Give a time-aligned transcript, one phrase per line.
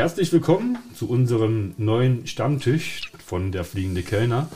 [0.00, 4.48] Herzlich willkommen zu unserem neuen Stammtisch von der Fliegende Kellner.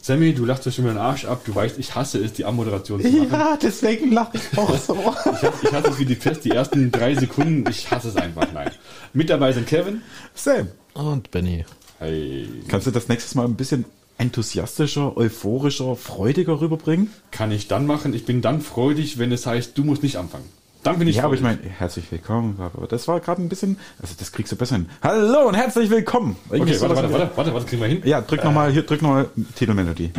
[0.00, 1.42] Sammy, du lachst ja schon mal den Arsch ab.
[1.44, 3.28] Du weißt, ich hasse es, die Ammoderation zu machen.
[3.32, 4.94] Ja, deswegen lache ich auch so.
[5.34, 7.68] Ich hasse, ich hasse es wie die Pest, die ersten drei Sekunden.
[7.68, 8.70] Ich hasse es einfach, nein.
[9.12, 10.00] Mit dabei sind Kevin.
[10.36, 11.64] Sam, Und Benny.
[11.98, 13.84] Hey, kannst du das nächstes Mal ein bisschen
[14.16, 17.10] enthusiastischer, euphorischer, freudiger rüberbringen?
[17.32, 18.14] kann ich dann machen.
[18.14, 20.48] Ich bin dann freudig, wenn es heißt, du musst nicht anfangen.
[20.88, 22.58] Dann bin ich Ja, aber ich meine, herzlich willkommen.
[22.58, 24.88] aber Das war gerade ein bisschen, also das kriegst du besser hin.
[25.02, 26.34] Hallo und herzlich willkommen.
[26.50, 28.00] Irgendwie Okay, warte, warte, warte, warte, warte, kriegen wir hin.
[28.06, 30.10] Ja, drück nochmal, hier, drück nochmal Titelmelodie.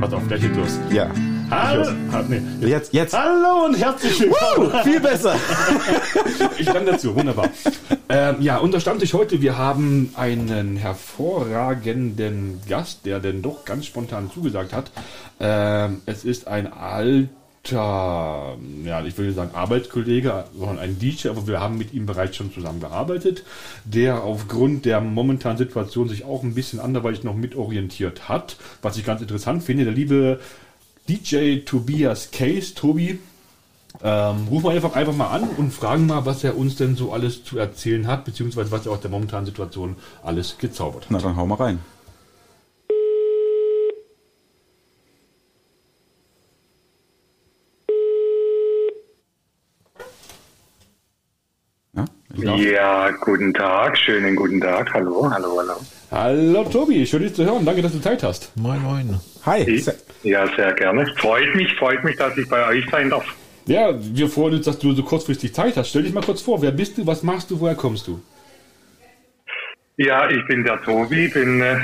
[0.00, 0.80] Pass auf, gleich geht los.
[0.90, 1.08] Ja.
[1.48, 2.42] Hallo, ah, nee.
[2.66, 3.16] Jetzt, jetzt.
[3.16, 4.72] Hallo und herzlich willkommen.
[4.82, 5.36] Viel besser.
[6.58, 7.48] Ich stand dazu, wunderbar.
[8.08, 14.30] ähm, ja, unser Stammtisch heute, wir haben einen hervorragenden Gast, der denn doch ganz spontan
[14.30, 14.90] zugesagt hat.
[15.38, 17.30] Ähm, es ist ein alter,
[17.68, 18.56] ja,
[19.06, 23.44] ich würde sagen Arbeitskollege, sondern ein DJ, aber wir haben mit ihm bereits schon zusammengearbeitet,
[23.84, 29.04] der aufgrund der momentanen Situation sich auch ein bisschen anderweitig noch mitorientiert hat, was ich
[29.04, 29.84] ganz interessant finde.
[29.84, 30.40] Der liebe
[31.08, 33.18] DJ Tobias Case, Tobi,
[34.02, 37.12] ähm, rufen wir einfach, einfach mal an und fragen mal, was er uns denn so
[37.12, 41.10] alles zu erzählen hat, beziehungsweise was er aus der momentanen Situation alles gezaubert hat.
[41.10, 41.80] Na, dann hau mal rein.
[52.42, 54.92] Ja, guten Tag, schönen guten Tag.
[54.94, 55.74] Hallo, hallo, hallo.
[56.10, 57.64] Hallo Tobi, schön dich zu hören.
[57.64, 58.56] Danke, dass du Zeit hast.
[58.56, 59.20] Moin, moin.
[59.44, 59.62] Hi.
[59.68, 59.86] Ich,
[60.22, 61.06] ja, sehr gerne.
[61.16, 63.24] Freut mich, freut mich, dass ich bei euch sein darf.
[63.66, 65.90] Ja, wir freuen uns, dass du so kurzfristig Zeit hast.
[65.90, 68.20] Stell dich mal kurz vor, wer bist du, was machst du, woher kommst du?
[69.96, 71.76] Ja, ich bin der Tobi, bin äh,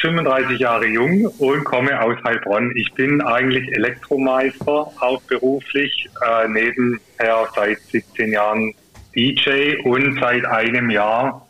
[0.00, 2.72] 35 Jahre jung und komme aus Heilbronn.
[2.76, 8.74] Ich bin eigentlich Elektromeister, hauptberuflich, äh, nebenher seit 17 Jahren
[9.16, 11.46] DJ und seit einem Jahr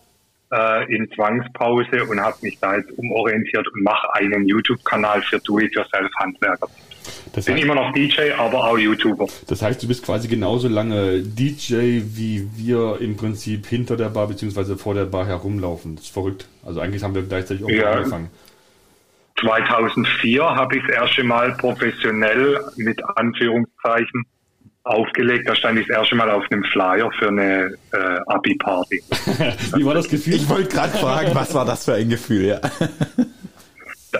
[0.52, 6.68] äh, in Zwangspause und habe mich da jetzt umorientiert und mache einen YouTube-Kanal für Do-it-yourself-Handwerker.
[7.32, 9.26] Das Bin heißt, immer noch DJ, aber auch YouTuber.
[9.48, 14.28] das heißt, du bist quasi genauso lange DJ, wie wir im Prinzip hinter der Bar
[14.28, 15.96] beziehungsweise vor der Bar herumlaufen.
[15.96, 16.46] Das ist verrückt.
[16.64, 17.92] Also eigentlich haben wir gleichzeitig auch Ja.
[17.92, 18.30] angefangen.
[19.40, 24.24] 2004 habe ich das erste Mal professionell mit Anführungszeichen
[24.84, 25.48] aufgelegt.
[25.48, 29.02] Da stand ich das erste Mal auf einem Flyer für eine äh, Abi-Party.
[29.76, 30.34] Wie war das Gefühl?
[30.34, 32.60] Ich wollte gerade fragen, was war das für ein Gefühl, ja?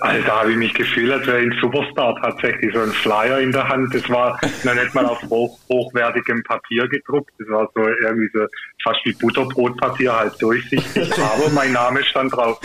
[0.02, 2.74] Also da habe ich mich gefühlt, als wäre ich ein Superstar tatsächlich.
[2.74, 3.94] So ein Flyer in der Hand.
[3.94, 7.30] Das war noch nicht mal auf hoch, hochwertigem Papier gedruckt.
[7.38, 8.44] Das war so irgendwie so
[8.82, 11.08] fast wie Butterbrotpapier, halt durchsichtig.
[11.18, 12.58] Aber mein Name stand drauf.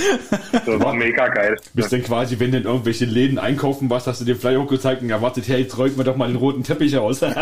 [0.51, 1.55] Das war mega geil.
[1.75, 5.03] Bist denn quasi, wenn du in irgendwelche Läden einkaufen warst, hast du den Flyer hochgezeigt
[5.03, 7.23] und erwartet, hey, jetzt räumt mir doch mal den roten Teppich aus.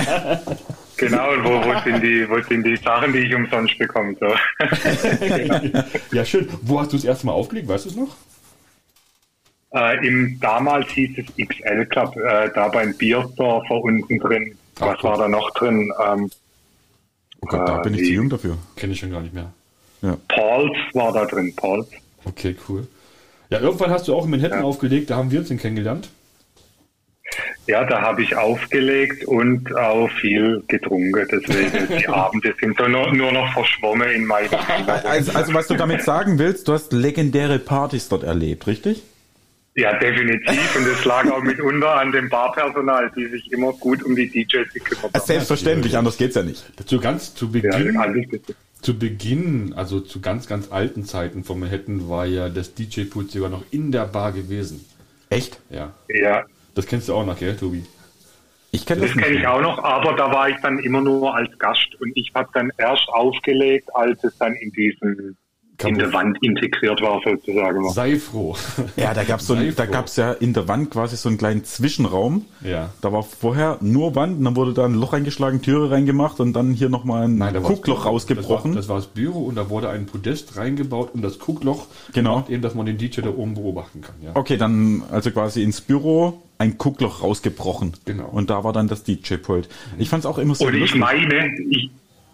[0.98, 4.16] Genau, und wo, wo, sind die, wo sind die Sachen, die ich umsonst bekomme?
[4.18, 4.28] So.
[6.16, 6.48] ja, schön.
[6.62, 7.68] Wo hast du das erste Mal aufgelegt?
[7.68, 8.16] Weißt du es noch?
[9.76, 14.58] Äh, Im damals hieß es XL Club, äh, da beim Bierdorfer unten drin.
[14.80, 15.10] Ach, Was cool.
[15.12, 15.92] war da noch drin?
[16.06, 16.30] Ähm,
[17.42, 18.58] Oh Gott, da Äh, bin ich zu jung dafür.
[18.76, 19.52] Kenne ich schon gar nicht mehr.
[20.02, 20.18] Ja.
[20.30, 21.88] Pauls war da drin, Pauls.
[22.24, 22.88] Okay, cool.
[23.52, 24.66] Ja, irgendwann hast du auch in Manhattan Ja.
[24.66, 26.10] aufgelegt, da haben wir uns den kennengelernt.
[27.68, 31.28] Ja, da habe ich aufgelegt und auch viel getrunken.
[31.32, 34.50] Deswegen die Abende sind so nur, nur noch verschwommen in meinem
[35.04, 39.04] Also, also was du damit sagen willst, du hast legendäre Partys dort erlebt, richtig?
[39.78, 40.76] Ja, definitiv.
[40.78, 44.74] Und es lag auch mitunter an dem Barpersonal, die sich immer gut um die DJs
[44.74, 45.26] gekümmert haben.
[45.26, 46.64] Selbstverständlich, anders geht's ja nicht.
[46.88, 48.56] Zu ganz zu Ja, Beginn, bitte.
[48.82, 53.50] zu Beginn, also zu ganz, ganz alten Zeiten von Manhattan war ja das DJ-Pult sogar
[53.50, 54.86] noch in der Bar gewesen.
[55.30, 55.60] Echt?
[55.70, 55.94] Ja.
[56.08, 57.84] ja, Das kennst du auch noch, gell, Tobi?
[58.72, 61.36] Ich kenne Das das, kenne ich auch noch, aber da war ich dann immer nur
[61.36, 65.38] als Gast und ich habe dann erst aufgelegt, als es dann in diesen
[65.84, 67.90] in der Wand integriert war sozusagen.
[67.92, 68.56] Sei froh.
[68.96, 69.92] Ja, da so ein, da froh.
[69.92, 72.46] gab's ja in der Wand quasi so einen kleinen Zwischenraum.
[72.64, 72.90] Ja.
[73.02, 76.54] Da war vorher nur Wand und dann wurde da ein Loch reingeschlagen, Türe reingemacht und
[76.54, 78.74] dann hier nochmal ein Nein, da war das Guckloch rausgebrochen.
[78.76, 81.88] Das war, das war das Büro und da wurde ein Podest reingebaut und das Guckloch
[82.14, 82.46] Genau.
[82.50, 84.16] eben, dass man den DJ da oben beobachten kann.
[84.24, 84.32] Ja.
[84.36, 87.94] Okay, dann also quasi ins Büro ein Guckloch rausgebrochen.
[88.06, 88.30] Genau.
[88.32, 89.68] Und da war dann das DJ-Pult.
[89.98, 91.00] Ich fand's auch immer so Und ich lustig.
[91.02, 91.90] meine, ich,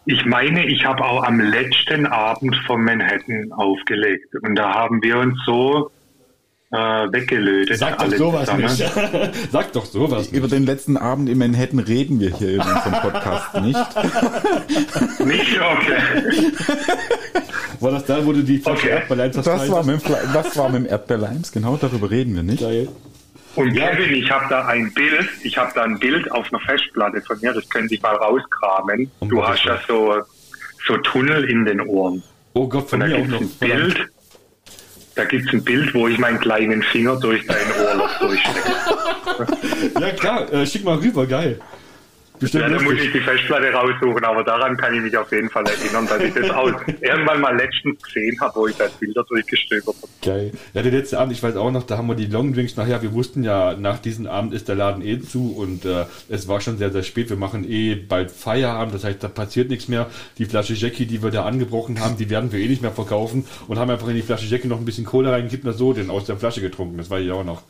[0.06, 5.18] ich meine, ich habe auch am letzten Abend von Manhattan aufgelegt und da haben wir
[5.20, 5.92] uns so
[6.72, 7.78] äh, weggelötet.
[7.78, 8.64] Sag doch sowas zusammen.
[8.64, 8.92] nicht.
[9.52, 10.54] Sag doch sowas Über nicht.
[10.54, 13.80] den letzten Abend in Manhattan reden wir hier in unserem Podcast nicht.
[15.26, 16.52] Nicht okay.
[17.80, 18.90] War das da, wo du die Flasche Okay.
[18.96, 20.02] Erdbeerlein Das war, mit,
[20.34, 22.62] das war mit dem Erdbeerleims, genau, darüber reden wir nicht.
[22.62, 22.88] Geil.
[23.56, 23.90] Und Ja.
[23.90, 27.38] Kevin, ich habe da ein Bild, ich habe da ein Bild auf einer Festplatte von
[27.42, 29.12] mir, das könnte ich mal rauskramen.
[29.20, 30.22] Um du hast ja so,
[30.88, 32.24] so Tunnel in den Ohren.
[32.54, 34.10] Oh Gott, von Und da gibt es ein Bild,
[35.16, 38.72] da gibt es ein Bild, wo ich meinen kleinen Finger durch dein Ohrloch durchstecke.
[40.00, 41.60] Ja klar, äh, schick mal rüber, geil.
[42.42, 45.50] Bestimmt Ja, da muss ich die Festplatte raussuchen, aber daran kann ich mich auf jeden
[45.50, 49.24] Fall erinnern, dass ich das auch irgendwann mal letztens gesehen habe, wo ich da Bilder
[49.24, 50.12] durchgestöbert habe.
[50.24, 50.52] Geil.
[50.74, 53.04] Ja, der letzte Abend, ich weiß auch noch, da haben wir die Long Drinks nachher,
[53.04, 56.62] wir wussten ja, nach diesem Abend ist der Laden eh zu und äh, es war
[56.62, 57.30] schon sehr, sehr spät.
[57.30, 60.08] Wir machen eh bald Feierabend, das heißt, da passiert nichts mehr.
[60.40, 63.46] Die Flasche Jackie, die wir da angebrochen haben, die werden wir eh nicht mehr verkaufen
[63.68, 66.10] und haben einfach in die Flasche Jackie noch ein bisschen Cola reingekippt und so den
[66.10, 66.98] aus der Flasche getrunken.
[66.98, 67.62] Das war ich auch noch.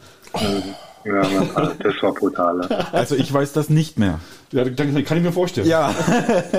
[1.03, 1.21] Ja,
[1.55, 2.61] also das war brutal.
[2.91, 4.19] Also ich weiß das nicht mehr.
[4.51, 5.67] Ja, dann kann ich mir vorstellen.
[5.67, 5.93] Ja.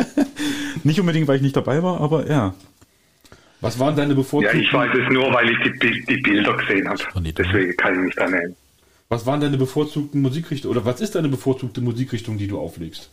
[0.85, 2.55] nicht unbedingt, weil ich nicht dabei war, aber ja.
[3.61, 6.89] Was waren deine Ja, bevorzugten, ich weiß es nur, weil ich die, die Bilder gesehen
[6.89, 6.99] habe.
[7.33, 8.57] Deswegen kann ich mich da nennen.
[9.09, 13.11] was waren deine bevorzugten Musikrichtungen oder was ist deine bevorzugte Musikrichtung, die du auflegst?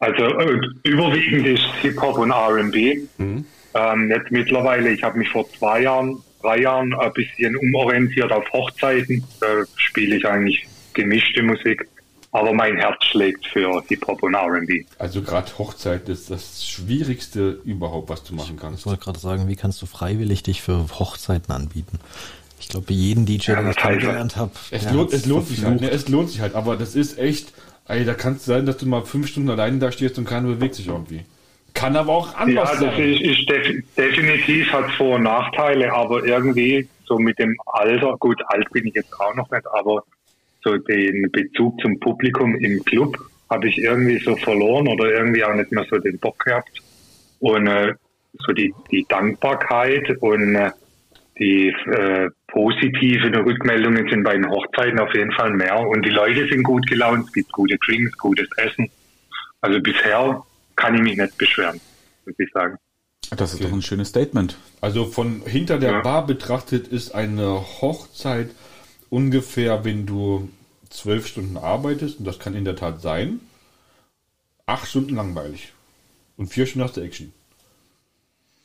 [0.00, 3.02] Also äh, überwiegend ist Hip-Hop und R&B.
[3.18, 3.44] Mhm.
[3.74, 8.44] Ähm, jetzt mittlerweile, ich habe mich vor zwei Jahren, drei Jahren ein bisschen umorientiert auf
[8.52, 9.24] Hochzeiten.
[9.40, 9.46] Da
[9.76, 11.86] spiele ich eigentlich gemischte Musik.
[12.34, 14.84] Aber mein Herz schlägt für Hip-Hop und R&B.
[14.98, 18.80] Also gerade Hochzeit ist das Schwierigste überhaupt, was du machen kannst.
[18.80, 22.00] Ich wollte gerade sagen, wie kannst du freiwillig dich für Hochzeiten anbieten?
[22.58, 25.46] Ich glaube, bei jedem DJ, Ja, den das ich kennengelernt habe, Es, lohnt, es lohnt
[25.46, 25.90] sich halt, ne?
[25.90, 27.52] es lohnt sich halt, aber das ist echt,
[27.88, 30.48] ey, da kann es sein, dass du mal fünf Stunden alleine da stehst und keiner
[30.48, 31.24] bewegt sich irgendwie.
[31.82, 33.12] Kann aber auch Ja, anders das sein.
[33.12, 38.40] ist, ist def definitiv hat Vor- und Nachteile, aber irgendwie so mit dem Alter, gut,
[38.46, 40.04] alt bin ich jetzt auch noch nicht, aber
[40.62, 43.18] so den Bezug zum Publikum im Club
[43.50, 46.70] habe ich irgendwie so verloren oder irgendwie auch nicht mehr so den Bock gehabt.
[47.40, 47.94] Und äh,
[48.46, 50.70] so die, die Dankbarkeit und äh,
[51.38, 55.80] die äh, positiven Rückmeldungen sind bei den Hochzeiten auf jeden Fall mehr.
[55.80, 58.88] Und die Leute sind gut gelaunt, es gibt gute Drinks, gutes Essen.
[59.60, 60.42] Also bisher
[60.76, 61.80] kann ich mich nicht beschweren,
[62.26, 62.76] muss ich sagen.
[63.30, 64.56] Das ist doch ein schönes Statement.
[64.80, 66.00] Also von hinter der Ja.
[66.02, 68.50] Bar betrachtet ist eine Hochzeit
[69.08, 70.50] ungefähr, wenn du
[70.90, 73.40] zwölf Stunden arbeitest, und das kann in der Tat sein,
[74.66, 75.72] acht Stunden langweilig.
[76.36, 77.32] Und vier Stunden hast du Action.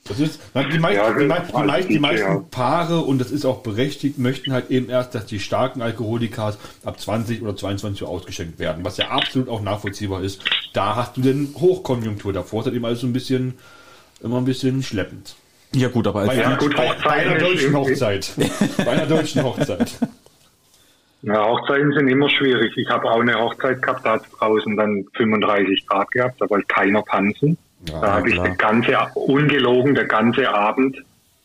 [0.07, 2.43] Das ist, die, meisten, Ja, die, mei- die, meisten, die meisten ja.
[2.51, 6.99] Paare, und das ist auch berechtigt, möchten halt eben erst, dass die starken Alkoholikas ab
[6.99, 10.43] 20 oder 22 Uhr ausgeschenkt werden, was ja absolut auch nachvollziehbar ist.
[10.73, 13.55] Da hast du denn Hochkonjunktur, davor ist halt eben alles so ein bisschen,
[14.23, 15.35] immer ein bisschen schleppend.
[15.75, 18.31] Ja gut, aber als Bei, Ja, einer- gut, bei, bei einer deutschen Hochzeit.
[18.77, 19.91] bei einer deutschen Hochzeit.
[21.23, 22.71] Ja, Hochzeiten sind immer schwierig.
[22.77, 26.49] Ich habe auch eine Hochzeit gehabt, da hat es draußen dann 35 Grad gehabt, da
[26.49, 27.57] wollte keiner tanzen.
[27.89, 30.97] Ja, da habe ich den ganze, ungelogen, der ganze Abend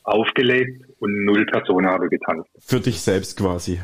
[0.04, 2.48] aufgelegt und null Personen habe getanzt.
[2.60, 3.80] für dich selbst quasi.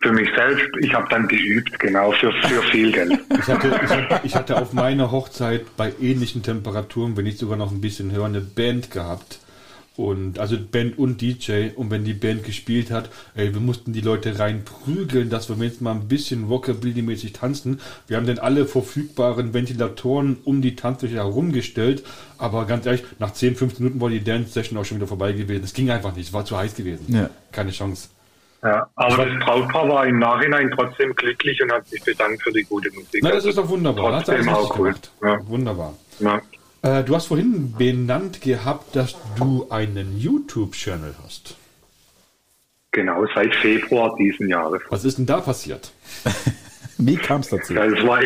[0.00, 3.18] Für mich selbst, ich habe dann geübt, genau, für, für viel Geld.
[3.38, 7.56] Ich hatte, ich, hatte, ich hatte auf meiner Hochzeit bei ähnlichen Temperaturen, wenn nicht sogar
[7.56, 9.38] noch ein bisschen höher, eine Band gehabt.
[9.96, 11.68] Und also Band und DJ.
[11.76, 15.80] Und wenn die Band gespielt hat, ey, wir mussten die Leute reinprügeln, dass wir jetzt
[15.80, 17.80] mal ein bisschen Rockabilly-mäßig tanzen.
[18.08, 22.02] Wir haben dann alle verfügbaren Ventilatoren um die Tanzfläche herumgestellt.
[22.38, 25.62] Aber ganz ehrlich, nach 10, 15 Minuten war die Dance-Session auch schon wieder vorbei gewesen.
[25.62, 27.14] Es ging einfach nicht, es war zu heiß gewesen.
[27.14, 27.30] Ja.
[27.52, 28.08] Keine Chance.
[28.64, 32.62] Ja, aber das Brautpaar war im Nachhinein trotzdem glücklich und hat sich bedankt für die
[32.62, 33.20] gute Musik.
[33.22, 34.12] Na, das ist doch wunderbar.
[34.12, 35.10] Er Trotzdem auch gemacht.
[35.22, 35.38] Ja.
[35.46, 35.94] Wunderbar.
[36.18, 36.40] Ja.
[36.84, 41.56] Äh, du hast vorhin benannt gehabt, dass du einen YouTube-Channel hast.
[42.92, 44.82] Genau, seit Februar diesen Jahres.
[44.90, 45.92] Was ist denn da passiert?
[46.98, 47.72] Wie kam es dazu?
[47.74, 48.20] Ja, es war,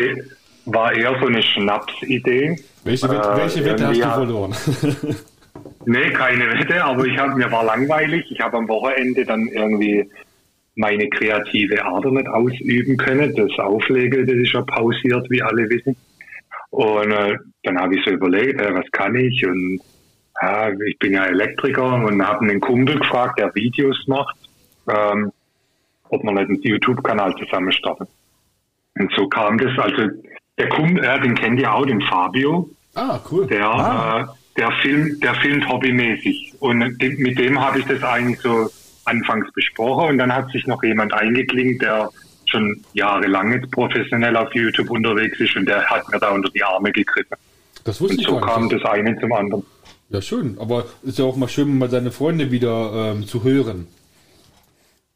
[0.65, 2.59] war eher so eine Schnapsidee.
[2.83, 4.55] Welche, Wette, Äh, welche Wette hast du hat- verloren?
[5.85, 8.23] Nee, keine Wette, aber ich hab, mir war langweilig.
[8.29, 10.07] Ich habe am Wochenende dann irgendwie
[10.75, 13.33] meine kreative Ader nicht ausüben können.
[13.35, 15.95] Das Auflegen, das ist ja pausiert, wie alle wissen.
[16.69, 19.45] Und äh, dann habe ich so überlegt, äh, was kann ich?
[19.45, 19.79] Und
[20.41, 24.35] ja, ich bin ja Elektriker und habe einen Kumpel gefragt, der Videos macht,
[24.89, 25.31] ähm,
[26.09, 28.07] ob wir nicht einen YouTube-Kanal zusammen starten.
[28.97, 29.77] Und so kam das.
[29.77, 30.07] Also
[30.57, 32.69] der Kumpel, äh, den kennt ihr auch, den Fabio.
[32.95, 33.45] ah, cool.
[33.47, 34.21] Der, Ah.
[34.21, 34.25] äh,
[34.57, 36.53] der, Film, der filmt hobbymäßig.
[36.59, 38.69] Und de- mit dem habe ich das eigentlich so
[39.05, 40.09] anfangs besprochen.
[40.11, 42.09] Und dann hat sich noch jemand eingeklinkt, der
[42.45, 46.63] schon jahrelang jetzt professionell auf YouTube unterwegs ist und der hat mir da unter die
[46.63, 47.37] Arme gegriffen.
[47.89, 48.75] Das wusste Und ich so kam nicht.
[48.75, 49.63] das eine zum anderen.
[50.09, 50.57] Ja, schön.
[50.59, 53.87] Aber ist ja auch mal schön, mal seine Freunde wieder ähm, zu hören.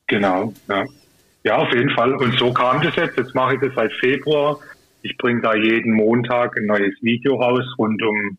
[0.07, 0.83] Genau, ja.
[1.43, 2.13] Ja, auf jeden Fall.
[2.15, 3.15] Und so kam das jetzt.
[3.15, 4.59] Jetzt mache ich das seit Februar.
[5.03, 8.37] Ich bringe da jeden Montag ein neues Video raus rund um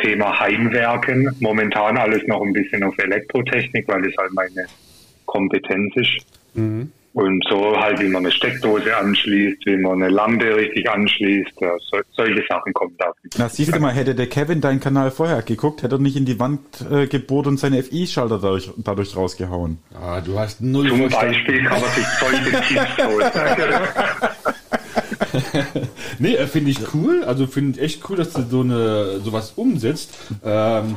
[0.00, 1.36] Thema Heimwerken.
[1.40, 4.64] Momentan alles noch ein bisschen auf Elektrotechnik, weil es halt meine
[5.26, 6.26] Kompetenz ist.
[7.14, 11.70] Und so halt, wie man eine Steckdose anschließt, wie man eine Lampe richtig anschließt, ja,
[11.78, 13.12] so, solche Sachen kommen da.
[13.38, 16.24] Na, siehst du mal, hätte der Kevin deinen Kanal vorher geguckt, hätte er nicht in
[16.24, 19.78] die Wand äh, gebohrt und seine FI-Schalter dadurch, dadurch rausgehauen.
[19.94, 21.34] Ah, du hast null Zum verstanden.
[21.34, 23.30] Beispiel kann man sich solche Tipps holen.
[26.18, 27.22] Nee, äh, finde ich cool.
[27.24, 30.12] Also finde ich echt cool, dass du so eine sowas umsetzt.
[30.44, 30.96] Ähm,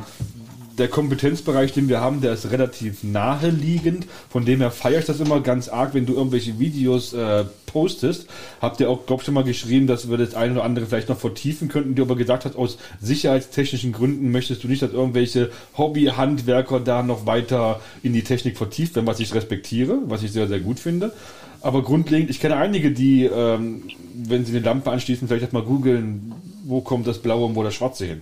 [0.78, 4.06] der Kompetenzbereich, den wir haben, der ist relativ naheliegend.
[4.30, 8.26] Von dem her feiere ich das immer ganz arg, wenn du irgendwelche Videos äh, postest.
[8.60, 11.08] Habt ihr auch, glaub ich, schon mal geschrieben, dass wir das eine oder andere vielleicht
[11.08, 15.50] noch vertiefen könnten, du aber gesagt hast, aus sicherheitstechnischen Gründen möchtest du nicht, dass irgendwelche
[15.76, 20.48] Hobby-Handwerker da noch weiter in die Technik vertieft werden, was ich respektiere, was ich sehr,
[20.48, 21.12] sehr gut finde.
[21.60, 23.82] Aber grundlegend, ich kenne einige, die, ähm,
[24.14, 26.32] wenn sie eine Lampe anschließen, vielleicht erst mal googeln,
[26.64, 28.20] wo kommt das Blaue und wo das Schwarze hin.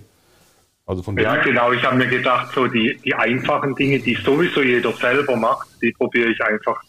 [0.87, 1.73] Also von Ja, genau.
[1.73, 5.91] Ich habe mir gedacht, so die, die einfachen Dinge, die sowieso jeder selber macht, die
[5.91, 6.81] probiere ich einfach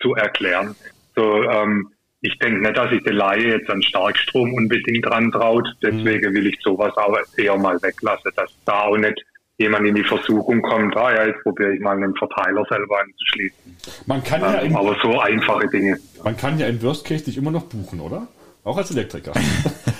[0.00, 0.76] zu erklären.
[1.16, 1.90] So, ähm,
[2.20, 5.66] ich denke nicht, dass sich der Laie jetzt an Starkstrom unbedingt dran traut.
[5.82, 9.24] Deswegen will ich sowas auch eher mal weglassen, dass da auch nicht
[9.56, 13.76] jemand in die Versuchung kommt, ah ja, jetzt probiere ich mal einen Verteiler selber anzuschließen.
[14.06, 15.98] man, kann ja Ähm, im, aber so einfache Dinge.
[16.22, 18.28] man kann ja im Worst Case dich immer noch buchen, oder?
[18.62, 19.32] Auch als Elektriker.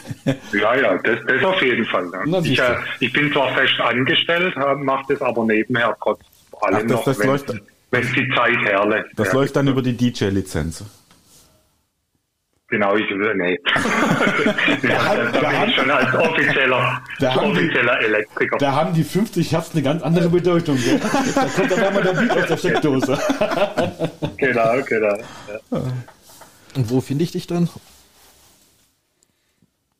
[0.52, 2.06] Ja, ja, das, das auf jeden Fall.
[2.26, 2.44] Na, Ja.
[2.44, 6.20] Ich, äh, ich bin zwar fest angestellt, mache das aber nebenher trotz
[6.62, 7.54] allem Ach, das- noch, das wenn, läuft-
[7.90, 9.08] wenn die Zeit herlässt.
[9.16, 9.34] Das ja.
[9.34, 10.84] läuft dann über die DJ-Lizenz.
[12.70, 13.58] Genau, ich will, nee.
[14.86, 18.58] ja, haben- da da bin haben- ich schon als offizieller, Da haben die- offizieller Elektriker.
[18.58, 20.76] Da haben die 50 Hertz eine ganz andere Bedeutung.
[20.76, 21.00] Gell?
[21.34, 23.18] Da kommt dann einmal der Beat aus der Steckdose.
[24.36, 25.16] Genau, genau.
[25.16, 25.78] Ja.
[26.76, 27.70] Und wo finde ich dich dann?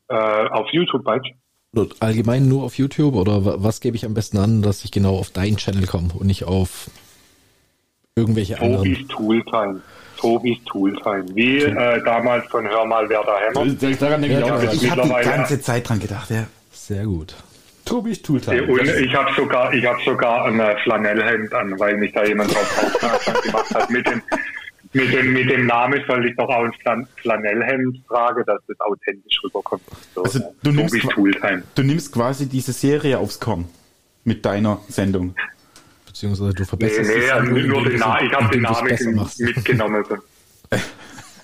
[0.08, 1.06] Äh, auf YouTube?
[1.74, 4.90] Oder Allgemein nur auf YouTube oder wa- was gebe ich am besten an, dass ich
[4.90, 6.90] genau auf deinen Channel komme und nicht auf
[8.16, 8.84] irgendwelche anderen?
[8.94, 9.80] Tobis Tooltime.
[10.16, 11.24] Tobis Tooltime.
[11.34, 14.02] Wie äh, damals von Hör mal, wer da hämmert.
[14.02, 14.62] Daran denke ich Ja, auch.
[14.62, 14.70] ja.
[14.70, 14.82] gleich.
[14.82, 16.46] Ich habe die ganze Zeit dran gedacht, ja.
[16.72, 17.34] Sehr gut.
[17.84, 18.66] Tobi's Tooltime.
[18.66, 22.50] Und ich habe sogar, ich habe sogar ein äh, Flanellhemd an, weil mich da jemand
[22.54, 23.90] drauf aufmerksam gemacht hat.
[23.90, 24.22] Mit dem,
[24.92, 28.80] mit dem, mit dem Namen soll ich doch auch ein Flan Flanellhemd tragen, dass das
[28.80, 29.82] authentisch rüberkommt.
[30.14, 31.62] So, Also, du nimmst qua- Tooltime.
[31.74, 33.66] Du nimmst quasi diese Serie aufs Korn
[34.24, 35.34] mit deiner Sendung.
[36.06, 38.62] Beziehungsweise du Nee, verbesserst nee, dich also selber, nur den du Na ich habe den
[38.62, 40.04] Namen mitgenommen.
[40.08, 40.16] So.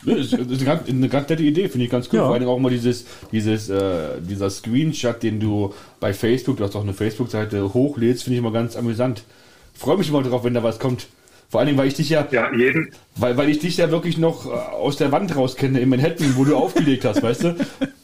[0.06, 2.18] Das ist eine ganz, eine ganz nette Idee, finde ich ganz cool.
[2.18, 2.26] Ja.
[2.26, 6.76] Vor allem auch mal dieses, dieses, äh, dieser Screenshot, den du bei Facebook, du hast
[6.76, 9.24] auch eine Facebook-Seite, hochlädst, finde ich immer ganz amüsant.
[9.72, 11.06] Freue mich immer drauf, wenn da was kommt.
[11.54, 14.18] Vor allen Dingen, weil ich dich ja, Ja, jeden, weil, weil ich dich ja wirklich
[14.18, 17.56] noch äh, aus der Wand raus kenne in Manhattan, wo du aufgelegt hast, weißt du?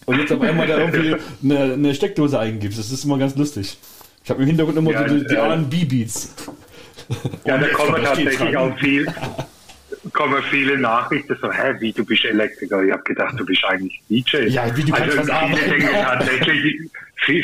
[0.07, 2.79] Und jetzt auf einmal da irgendwie eine, eine Steckdose eingibst.
[2.79, 3.77] Das ist immer ganz lustig.
[4.23, 5.49] Ich habe im Hintergrund immer Ja, so die, die ja.
[5.49, 6.33] R&B-Beats.
[7.45, 9.13] ja, da kommen tatsächlich auch viel,
[10.13, 12.85] kommen viele Nachrichten so, hä, wie, du bist Elektriker?
[12.85, 14.47] Ich habe gedacht, du bist eigentlich DJ.
[14.47, 16.77] Ja, wie, du kannst was viele denken tatsächlich,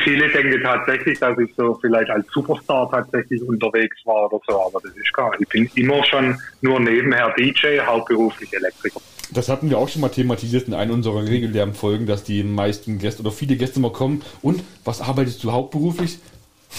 [0.04, 4.80] viele denken tatsächlich, dass ich so vielleicht als Superstar tatsächlich unterwegs war oder so, aber
[4.82, 5.42] das ist gar nicht.
[5.42, 9.00] Ich bin immer schon nur nebenher DJ, hauptberuflich Elektriker.
[9.32, 12.98] Das hatten wir auch schon mal thematisiert in einer unserer regulären Folgen, dass die meisten
[12.98, 14.22] Gäste oder viele Gäste mal kommen.
[14.42, 16.18] Und was arbeitest du hauptberuflich?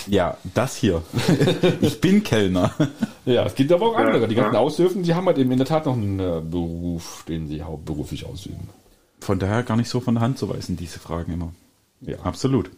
[0.07, 1.01] Ja, das hier.
[1.81, 2.73] ich bin Kellner.
[3.25, 4.27] Ja, es gibt aber auch andere.
[4.27, 4.59] Die ganzen ja.
[4.59, 8.25] Aushilfen, die haben halt eben in der Tat noch einen äh, Beruf, den sie hauptberuflich
[8.25, 8.69] ausüben.
[9.19, 11.51] Von daher gar nicht so von der Hand zu weisen, diese Fragen immer.
[12.01, 12.19] Ja.
[12.23, 12.69] Absolut.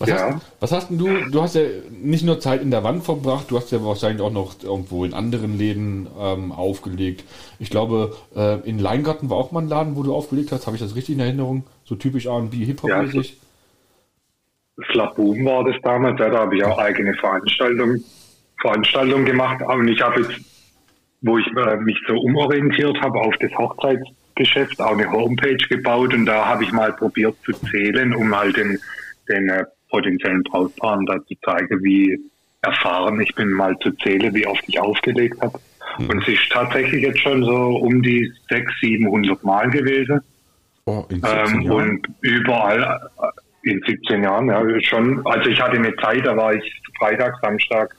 [0.00, 0.34] Was, Ja.
[0.34, 1.30] hast, was hast denn du?
[1.30, 4.32] Du hast ja nicht nur Zeit in der Wand verbracht, du hast ja wahrscheinlich auch
[4.32, 7.24] noch irgendwo in anderen Läden ähm, aufgelegt.
[7.58, 10.66] Ich glaube, äh, in Leingarten war auch mal ein Laden, wo du aufgelegt hast.
[10.66, 11.64] Habe ich das richtig in Erinnerung?
[11.84, 13.36] So typisch R&B, Hip-Hop-mäßig?
[14.90, 18.02] Slaboom war das damals, ja, da habe ich auch eigene Veranstaltungen
[18.60, 19.62] Veranstaltungen gemacht.
[19.62, 20.40] Und ich habe jetzt,
[21.22, 26.26] wo ich äh, mich so umorientiert habe auf das Hochzeitsgeschäft, auch eine Homepage gebaut und
[26.26, 28.78] da habe ich mal probiert zu zählen, um halt den,
[29.28, 32.18] den äh, potenziellen Brautpaaren da zu zeigen, wie
[32.62, 35.58] erfahren ich bin, mal zu zählen, wie oft ich aufgelegt habe.
[35.98, 40.20] Und es ist tatsächlich jetzt schon so um die 600, 700 Mal gewesen.
[40.86, 45.24] Oh, in 17 Ähm, und überall äh, in 17 Jahren, ja, schon.
[45.26, 47.96] Also ich hatte eine Zeit, da war ich Freitag, Samstag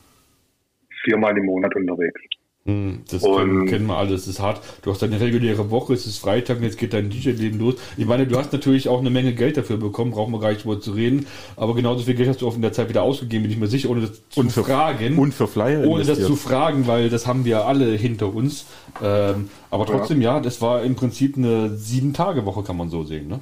[1.04, 2.22] viermal im Monat unterwegs.
[2.66, 4.26] Hm, Das Und- kennen, wir alles.
[4.26, 4.62] Das ist hart.
[4.84, 7.74] Du hast deine reguläre Woche, es ist Freitag und jetzt geht dein DJ-Leben los.
[7.98, 10.64] Ich meine, du hast natürlich auch eine Menge Geld dafür bekommen, brauchen wir gar nicht
[10.64, 11.26] drüber zu reden.
[11.58, 13.66] Aber genauso viel Geld hast du auch in der Zeit wieder ausgegeben, bin ich mir
[13.66, 15.18] sicher, ohne das zu Und für- fragen.
[15.18, 18.68] Und für Flyer ohne das zu fragen, weil das haben wir alle hinter uns.
[19.04, 20.40] Ähm, aber trotzdem, ja.
[20.40, 23.28] das war im Prinzip eine Sieben-Tage-Woche, kann man so sehen.
[23.28, 23.40] Ne?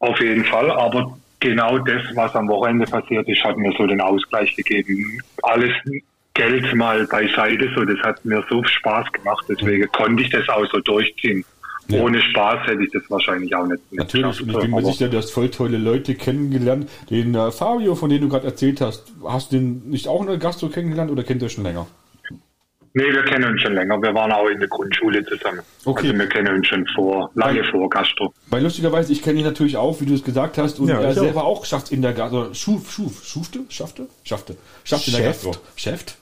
[0.00, 4.00] Auf jeden Fall, aber genau das, was am Wochenende passiert ist, hat mir so den
[4.00, 5.20] Ausgleich gegeben.
[5.42, 5.70] Alles
[6.34, 7.70] Geld mal beiseite.
[7.74, 9.44] So, das hat mir so Spaß gemacht.
[9.48, 11.44] Deswegen konnte ich das auch so durchziehen.
[11.88, 12.00] Ja.
[12.00, 13.82] Ohne Spaß hätte ich das wahrscheinlich auch nicht.
[13.90, 16.88] nicht Natürlich, und ich bin mir sicher, du hast voll tolle Leute kennengelernt.
[17.10, 20.28] Den äh, Fabio, von dem du gerade erzählt hast, hast du den nicht auch in
[20.28, 21.86] der Gastro kennengelernt oder kennt ihr schon länger?
[22.94, 24.00] Nee, wir kennen uns schon länger.
[24.02, 25.60] Wir waren auch in der Grundschule zusammen.
[25.84, 26.08] Okay.
[26.08, 28.32] Also wir kennen uns schon vor, lange Weil- vor Gastro.
[28.48, 31.10] Weil lustigerweise, ich kenne ihn natürlich auch, wie du es gesagt hast, und Ja, er
[31.12, 31.22] ich auch.
[31.22, 32.52] selber auch schafft in der Gastro.
[32.54, 33.60] Schuf, schuf, schufte?
[33.70, 34.06] Schaffte?
[34.24, 34.56] Schaffte.
[34.84, 35.22] Schafft in der?
[35.24, 35.52] Gastro.
[35.74, 36.16] Cheft?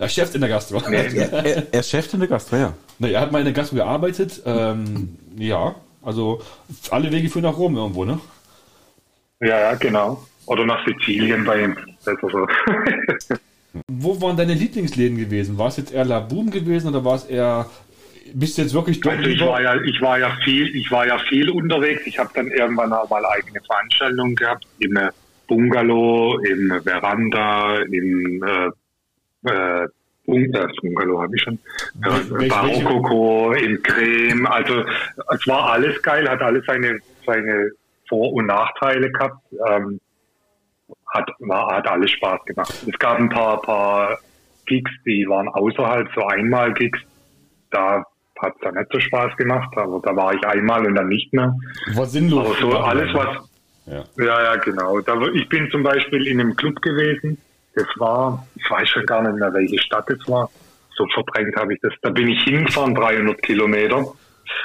[0.00, 0.80] Er cheft in der Gastro.
[0.90, 2.72] Er, er cheft in der Gastro, ja.
[2.98, 4.42] Na, er hat mal in der Gastro gearbeitet.
[4.46, 6.40] Ähm, ja, also
[6.90, 8.18] alle Wege führen nach Rom irgendwo, ne?
[9.40, 10.26] Ja, ja, genau.
[10.46, 11.76] Oder nach Sizilien bei ihm.
[12.00, 12.12] So.
[13.88, 15.58] Wo waren deine Lieblingsläden gewesen?
[15.58, 17.66] War es jetzt eher La Boom gewesen oder war es eher.
[18.32, 21.06] Bist du jetzt wirklich dort Also ich war ja, ich war ja viel, ich war
[21.06, 22.06] ja viel unterwegs.
[22.06, 24.98] Ich habe dann irgendwann auch mal eigene Veranstaltungen gehabt im
[25.46, 28.70] Bungalow, im Veranda, im äh,
[29.44, 29.88] äh, äh,
[30.26, 31.58] Bungalow habe ich schon,
[32.04, 34.46] äh, Barokoko, im Creme.
[34.46, 34.84] Also
[35.32, 37.70] es war alles geil, hat alles seine seine
[38.08, 39.42] Vor- und Nachteile gehabt.
[39.68, 40.00] Ähm,
[41.08, 42.72] hat, war, hat alles Spaß gemacht.
[42.86, 44.18] Es gab ein paar, paar
[44.66, 47.00] Gigs, die waren außerhalb, so Einmal-Gigs.
[47.70, 48.04] Da
[48.40, 51.32] hat es dann nicht so Spaß gemacht, aber da war ich einmal und dann nicht
[51.32, 51.54] mehr.
[51.94, 52.46] War sinnlos.
[52.46, 53.48] Aber so alles, was,
[53.86, 54.04] Ja.
[54.16, 55.00] ja, ja, genau.
[55.00, 57.38] Da, ich bin zum Beispiel in einem Club gewesen.
[57.80, 60.50] Das war, ich weiß schon gar nicht mehr, welche Stadt es war.
[60.96, 61.94] So verdrängt habe ich das.
[62.02, 64.04] Da bin ich hingefahren, 300 Kilometer.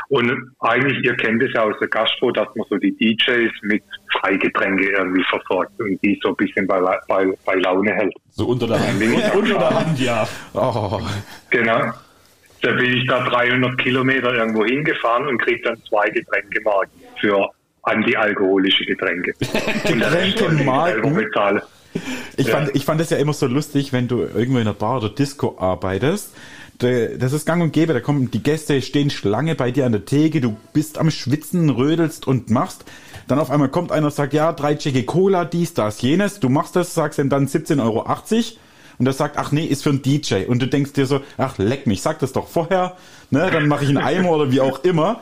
[0.10, 3.84] Und eigentlich, ihr kennt es ja aus der Gastro, dass man so die DJs mit
[4.20, 8.14] Freigetränke irgendwie versorgt und die so ein bisschen bei, bei, bei Laune hält.
[8.32, 9.02] So unter der Hand.
[9.36, 10.28] unter der Hand, ja.
[10.54, 11.00] Oh,
[11.52, 11.94] Genau.
[12.62, 17.50] Da bin ich da 300 Kilometer irgendwo hingefahren und krieg dann zwei Getränkemarken für
[17.84, 19.34] antialkoholische Getränke.
[19.40, 21.16] Getränkemarken?
[22.38, 22.54] Ich, Ja.
[22.58, 25.10] fand, ich fand das ja immer so lustig, wenn du irgendwo in einer Bar oder
[25.10, 26.30] Disco arbeitest.
[26.80, 29.94] Da- Das ist gang und gäbe, da kommen die Gäste, stehen Schlange bei dir an
[29.94, 32.84] der Theke, du bist am Schwitzen, rödelst und machst.
[33.28, 36.40] Dann auf einmal kommt einer und sagt, ja, drei Jackie Cola, dies, das, jenes.
[36.42, 38.06] Du machst das, sagst ihm dann 17,80 Euro.
[38.98, 40.46] Und er sagt, ach nee, ist für einen DJ.
[40.48, 42.96] Und du denkst dir so, ach leck mich, sag das doch vorher,
[43.30, 45.20] ne, dann mache ich einen Eimer oder wie auch immer.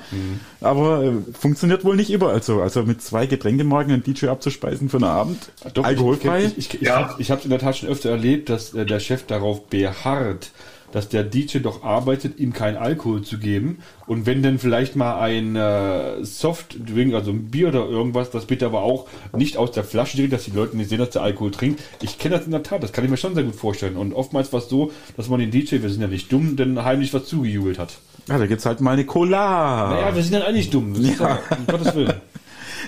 [0.62, 2.62] Aber äh, funktioniert wohl nicht überall so.
[2.62, 6.44] Also mit zwei Getränkemarken einen DJ abzuspeisen für einen Abend, Doch, alkoholfrei.
[6.46, 7.16] Ich, ich, ich, Ja.
[7.18, 10.52] ich habe es in der Tat schon öfter erlebt, dass äh, der Chef darauf beharrt,
[10.94, 13.80] dass der DJ doch arbeitet, ihm keinen Alkohol zu geben.
[14.08, 18.66] Und wenn dann vielleicht mal ein äh, Softdrink, also ein Bier oder irgendwas, das bitte
[18.68, 21.52] aber auch nicht aus der Flasche direkt, dass die Leute nicht sehen, dass der Alkohol
[21.52, 21.82] trinkt.
[22.02, 23.98] Ich kenne das in der Tat, das kann ich mir schon sehr gut vorstellen.
[23.98, 26.84] Und oftmals war es so, dass man den DJ, wir sind ja nicht dumm, dann
[26.86, 27.98] heimlich was zugejubelt hat.
[28.30, 29.90] Ja, da gibt's halt mal eine Cola.
[29.90, 30.94] Naja, wir sind dann eigentlich dumm.
[30.96, 31.12] Ja.
[31.20, 31.40] ja.
[31.58, 32.14] Um Gottes Willen.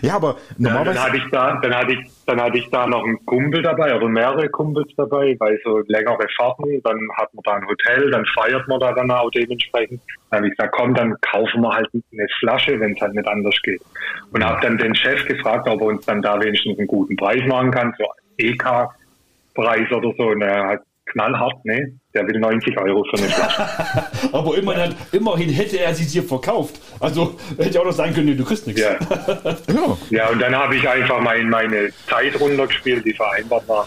[0.02, 1.04] Ja, aber Ja, dann normalerweise.
[1.04, 4.08] hatte ich da, dann hatte ich, dann hatte ich da noch einen Kumpel dabei oder
[4.10, 8.68] mehrere Kumpels dabei, weil so längere Fahrten, dann hat man da ein Hotel, dann feiert
[8.68, 10.02] man da dann auch dementsprechend.
[10.30, 13.28] Dann habe ich gesagt, komm, dann kaufen wir halt eine Flasche, wenn es halt nicht
[13.28, 13.82] anders geht.
[14.32, 17.42] Und habe dann den Chef gefragt, ob er uns dann da wenigstens einen guten Preis
[17.48, 18.06] machen kann, so
[18.38, 20.24] EK-Preis oder so.
[20.30, 23.67] Und er hat knallhart, ne, der will 90 Euro für eine Flasche.
[24.32, 26.80] Aber immerhin, hat, immerhin hätte er sie dir verkauft.
[26.99, 28.82] Also hätte auch noch sagen können, nee, du kriegst nichts.
[28.82, 28.93] Ja.
[29.67, 33.86] ja, Ja, und dann habe ich einfach mein, meine Zeit runtergespielt, die vereinbart war.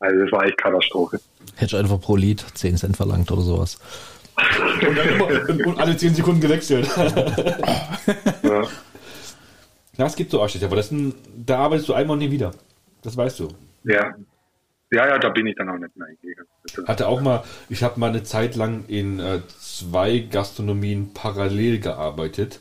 [0.00, 1.18] Also das war echt Katastrophe.
[1.56, 3.78] Hätte ich einfach pro Lied 10 Cent verlangt oder sowas.
[4.86, 5.28] Und, dann immer,
[5.64, 6.90] und, alle 10 Sekunden gewechselt.
[8.42, 10.06] Ja.
[10.06, 10.92] Es gibt so Arschlöcher, aber das
[11.46, 12.50] da arbeitest du einmal und nie wieder.
[13.02, 13.48] Das weißt du.
[13.84, 14.12] ja.
[14.94, 16.88] Ja, ja, da bin ich dann auch nicht mehr hingegangen.
[16.88, 22.60] Hatte auch mal, ich habe mal eine Zeit lang in äh, zwei Gastronomien parallel gearbeitet.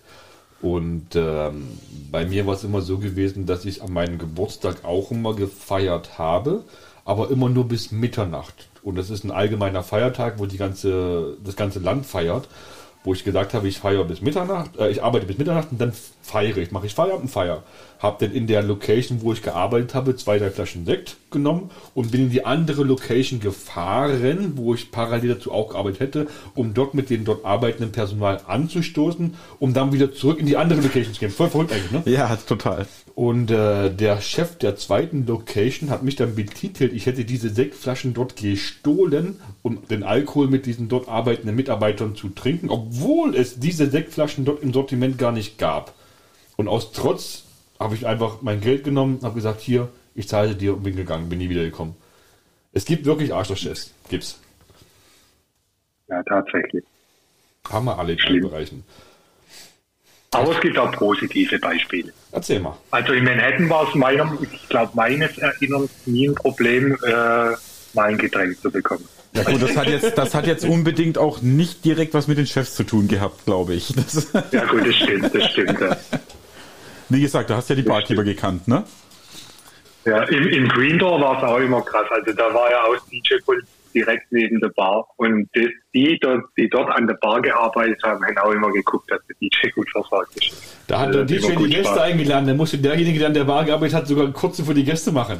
[0.62, 1.68] Und ähm,
[2.12, 6.18] bei mir war es immer so gewesen, dass ich an meinem Geburtstag auch immer gefeiert
[6.18, 6.64] habe,
[7.06, 8.70] aber immer nur bis Mitternacht.
[8.82, 12.48] Und das ist ein allgemeiner Feiertag, wo die ganze, das ganze Land feiert,
[13.04, 15.94] wo ich gesagt habe, ich feiere bis Mitternacht, äh, ich arbeite bis Mitternacht und dann
[16.22, 17.64] feiere ich, mache ich Feierabend, feier.
[18.00, 22.12] Habe dann in der Location, wo ich gearbeitet habe, zwei, drei Flaschen Sekt genommen und
[22.12, 26.94] bin in die andere Location gefahren, wo ich parallel dazu auch gearbeitet hätte, um dort
[26.94, 31.20] mit dem dort arbeitenden Personal anzustoßen, um dann wieder zurück in die andere Location zu
[31.20, 31.32] gehen.
[31.32, 32.12] Voll verrückt eigentlich, ne?
[32.12, 32.86] ja, total.
[33.16, 38.16] Und äh, der Chef der zweiten Location hat mich dann betitelt, ich hätte diese Sektflaschen
[38.16, 43.88] dort gestohlen, um den Alkohol mit diesen dort arbeitenden Mitarbeitern zu trinken, obwohl es diese
[43.90, 45.94] Sektflaschen dort im Sortiment gar nicht gab.
[46.58, 47.44] Und aus Trotz
[47.80, 51.30] habe ich einfach mein Geld genommen, habe gesagt, hier, ich zahle dir und bin gegangen,
[51.30, 51.96] bin nie wieder gekommen.
[52.72, 54.40] Es gibt wirklich Arschlochchefs, gibt's.
[56.08, 56.84] ja, tatsächlich.
[57.70, 58.42] Haben wir alle in allen.
[58.42, 58.84] Bereichen.
[60.34, 62.12] Aber es gibt auch positive Beispiele.
[62.32, 62.78] Erzähl mal.
[62.92, 67.56] Also in Manhattan war es meiner, ich glaube, meines Erinnerns nie ein Problem, äh, mal
[67.96, 69.08] ein Getränk zu bekommen.
[69.34, 72.46] Ja gut, das hat jetzt, das hat jetzt unbedingt auch nicht direkt was mit den
[72.46, 73.94] Chefs zu tun gehabt, glaube ich.
[73.96, 75.80] Das, Ja gut, das stimmt, das stimmt.
[75.80, 75.98] Ja,
[77.10, 78.84] wie gesagt, du hast ja die Barkeeper gekannt, ne?
[80.06, 82.08] ja im, im Green Door war es auch immer krass.
[82.10, 85.08] Also da war ja auch DJ-Pult direkt neben der Bar.
[85.18, 89.10] Und das, die, dort, die dort an der Bar gearbeitet haben, haben auch immer geguckt,
[89.12, 90.78] dass der DJ gut versorgt ist.
[90.88, 92.00] Da hat der Also, DJ immer die Gäste Spaß.
[92.00, 95.12] eingeladen, dann musste derjenige, der an der Bar gearbeitet hat, sogar kurz vor die Gäste
[95.12, 95.40] machen.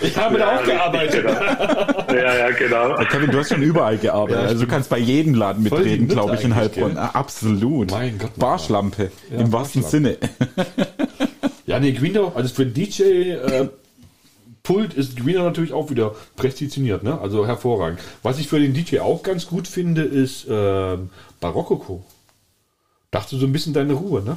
[0.00, 1.26] Ich habe da auch richtig, gearbeitet.
[1.26, 2.14] Genau.
[2.20, 2.94] Ja, ja, genau.
[3.10, 4.42] Kevin, du hast schon überall gearbeitet.
[4.42, 6.94] Ja, also du kannst bei jedem Laden mitreden, glaube ich, in Heilbronn.
[6.94, 6.98] gell?
[6.98, 7.90] Ah, Absolut.
[7.90, 9.82] Mein Gott, Barschlampe, Ja, im wahrsten.
[9.82, 10.16] Sinne.
[11.66, 13.02] Ja, nee, Greener, also für DJ
[13.32, 13.68] äh,
[14.66, 17.20] Pult ist Greener natürlich auch wieder prästitioniert, ne?
[17.20, 18.00] Also hervorragend.
[18.24, 22.04] Was ich für den DJ auch ganz gut finde, ist ähm, Barockoko.
[23.12, 24.36] Dachte so ein bisschen deine Ruhe, ne?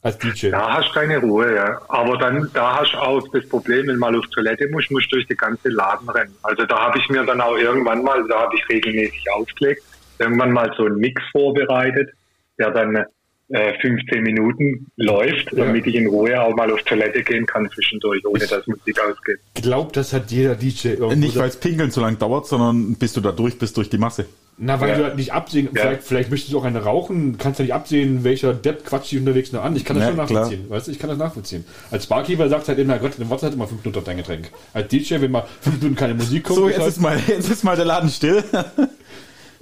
[0.00, 0.50] Als DJ.
[0.50, 1.82] Da hast du keine Ruhe, ja.
[1.88, 5.16] Aber dann, da hast du auch das Problem, wenn mal auf Toilette musst, musst du
[5.16, 6.34] durch den ganzen Laden rennen.
[6.42, 9.82] Also da habe ich mir dann auch irgendwann mal, da habe ich regelmäßig aufgelegt,
[10.18, 12.10] irgendwann mal so einen Mix vorbereitet,
[12.58, 13.04] der dann
[13.50, 18.24] äh, 15 Minuten läuft, damit ich in Ruhe auch mal auf Toilette gehen kann zwischendurch,
[18.26, 19.38] ohne dass Musik ausgeht.
[19.54, 21.14] Glaub, das hat jeder DJ irgendwo.
[21.14, 23.98] Nicht, weil es Pinkeln so lang dauert, sondern bis du da durch bist durch die
[23.98, 24.26] Masse.
[24.56, 24.96] Na, weil Ja.
[24.98, 25.82] du halt nicht absehen, Ja.
[25.82, 29.18] vielleicht, vielleicht möchtest du auch eine rauchen, kannst ja nicht absehen, welcher Depp quatscht dich
[29.18, 29.74] unterwegs noch an.
[29.74, 30.40] Ich kann das Ja, schon klar.
[30.42, 30.70] nachvollziehen.
[30.70, 31.64] Weißt du, ich kann das nachvollziehen.
[31.90, 34.50] Als Barkeeper sagt halt immer, Gott, dann wartest halt immer fünf Minuten auf dein Getränk.
[34.72, 37.18] Als DJ, wenn mal fünf Minuten keine Musik kommt, So, ist jetzt halt- ist mal,
[37.26, 38.44] jetzt ist mal der Laden still.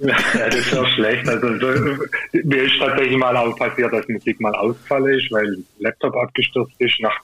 [0.03, 0.15] Ja,
[0.47, 1.27] das ist auch schlecht.
[1.27, 1.67] Also so,
[2.33, 6.99] mir ist tatsächlich mal auch passiert, dass Musik mal ausgefallen ist, weil Laptop abgestürzt ist.
[6.99, 7.17] Nach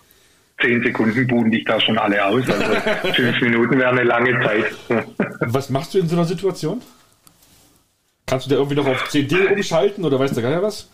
[0.61, 2.43] zehn Sekunden buhen dich da schon alle aus.
[2.49, 4.75] Also fünf Minuten wäre eine lange Zeit.
[5.41, 6.81] Was machst du in so einer Situation?
[8.25, 10.89] Kannst du da irgendwie noch auf CD umschalten oder weißt du gar nicht was?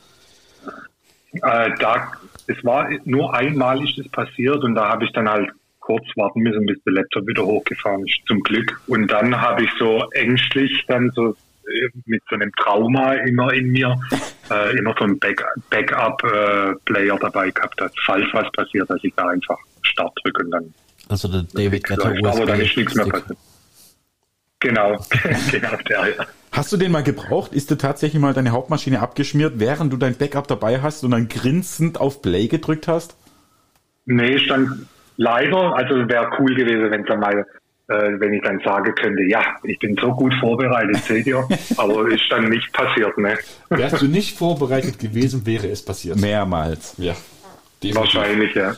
[1.41, 2.11] äh, da,
[2.47, 6.39] es war nur einmal ist das passiert und da habe ich dann halt kurz warten
[6.41, 8.81] müssen, bis der Laptop wieder hochgefahren ist, zum Glück.
[8.87, 11.35] Und dann habe ich so ängstlich dann so
[12.05, 13.95] mit so einem Trauma immer in mir
[14.51, 19.27] äh, immer so einen Back Backup-Player dabei gehabt, dass falls was passiert, dass ich da
[19.27, 20.73] einfach Start drücke und dann
[21.09, 22.25] Also der David läuft.
[22.25, 23.37] Aber dann ist nichts mehr passiert.
[24.59, 24.97] Genau,
[25.51, 26.25] genau der, ja.
[26.51, 27.53] Hast du den mal gebraucht?
[27.53, 31.27] Ist dir tatsächlich mal deine Hauptmaschine abgeschmiert, während du dein Backup dabei hast und dann
[31.27, 33.17] grinsend auf Play gedrückt hast?
[34.05, 37.43] Nee, ist dann leider, also wäre cool gewesen, wenn dann mal, äh,
[37.93, 42.23] wenn ich dann sagen könnte, ja, ich bin so gut vorbereitet, seht ihr, aber ist
[42.29, 43.37] dann nicht passiert, ne?
[43.69, 46.19] Wärst du nicht vorbereitet gewesen, wäre es passiert.
[46.19, 46.95] Mehrmals.
[46.97, 47.15] Ja.
[47.83, 47.95] Definitiv.
[48.15, 48.75] Wahrscheinlich, ja.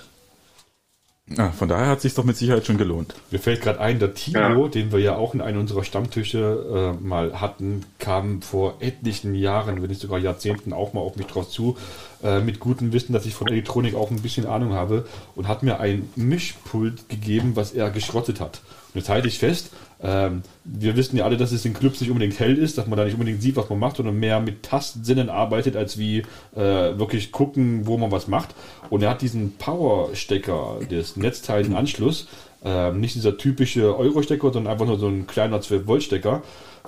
[1.36, 3.14] Ah, von daher hat sich doch mit Sicherheit schon gelohnt.
[3.32, 4.68] Mir fällt gerade ein, der Tino, Ja.
[4.70, 9.82] den wir ja auch in einem unserer Stammtische äh, mal hatten, kam vor etlichen Jahren,
[9.82, 11.78] wenn nicht sogar Jahrzehnten, auch mal auf mich drauf zu,
[12.24, 15.64] äh, mit gutem Wissen, dass ich von Elektronik auch ein bisschen Ahnung habe und hat
[15.64, 18.62] mir ein Mischpult gegeben, was er geschrottet hat.
[18.94, 19.72] Und jetzt halte ich fest,
[20.02, 22.98] ähm, wir wissen ja alle, dass es in Clubs nicht unbedingt hell ist, dass man
[22.98, 26.20] da nicht unbedingt sieht, was man macht, sondern mehr mit Tastsinnen arbeitet, als wie
[26.56, 28.54] äh, wirklich gucken, wo man was macht.
[28.90, 32.28] Und er hat diesen Power-Stecker, des Netzteilenanschluss,
[32.64, 36.44] ähm, nicht dieser typische Euro-Stecker, sondern einfach nur so ein kleiner 12-Volt-Stecker,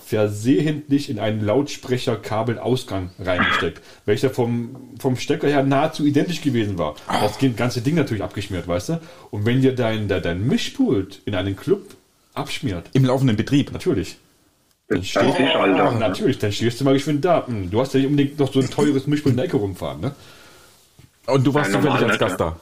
[0.06, 6.96] versehentlich in einen Lautsprecherkabelausgang reingesteckt, welcher vom, vom Stecker her nahezu identisch gewesen war.
[7.08, 9.02] Das ganze Ding natürlich abgeschmiert, weißt du?
[9.32, 11.96] Und wenn dir dein, dein, dein Mischpult in einen Club
[12.34, 13.72] abschmiert, Im laufenden Betrieb.
[13.72, 14.18] natürlich.
[14.88, 15.92] Dann sich, Alter.
[16.00, 17.46] Natürlich, dann stehst du mal geschwind da.
[17.46, 20.02] Hm, Du hast ja nicht unbedingt noch so ein teures Mischpult in der Ecke rumfahren,
[20.02, 20.16] ne?
[21.28, 22.56] Und du warst zufällig als nicht, Gast da.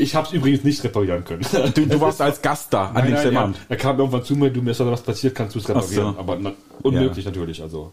[0.00, 1.42] Ich habe es übrigens nicht reparieren können.
[1.74, 3.56] Du, du warst als Gast da an Nein, dem nein, selben ja, Abend.
[3.68, 6.14] er kam irgendwann zu mir, du mir ist was passiert, kannst du es reparieren.
[6.14, 6.18] so.
[6.18, 7.92] Aber na, unmöglich natürlich, also.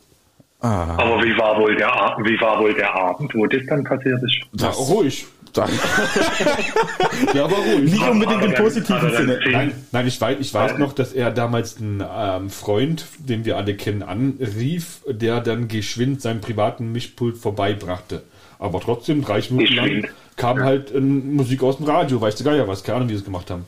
[0.60, 4.22] Aber wie war wohl der, A- wie war wohl der Abend, wo das dann passiert
[4.24, 4.36] ist?
[4.60, 5.28] Ja, ruhig.
[5.54, 5.68] Da,
[7.34, 7.92] Ja, aber ruhig.
[7.92, 9.40] nicht unbedingt im dann- positiven dann Sinne.
[9.52, 13.58] Nein, nein, ich weiß, ich weiß noch, dass er damals einen ähm, Freund, den wir
[13.58, 18.24] alle kennen, anrief, der dann geschwind seinen privaten Mischpult vorbeibrachte.
[18.60, 22.56] Aber trotzdem, 30 Minuten lang kam halt äh, Musik aus dem Radio, weißt du gar
[22.56, 23.66] ja was, keine Ahnung, wie sie es gemacht haben.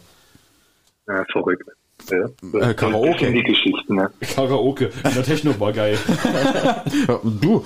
[1.07, 1.67] Ja, verrückt.
[2.09, 2.59] Ja.
[2.59, 3.11] Äh, Karaoke.
[3.11, 4.11] Das sind die Geschichten, ne?
[4.35, 5.97] Karaoke, in der Techno war geil.
[7.07, 7.65] Ja, Du,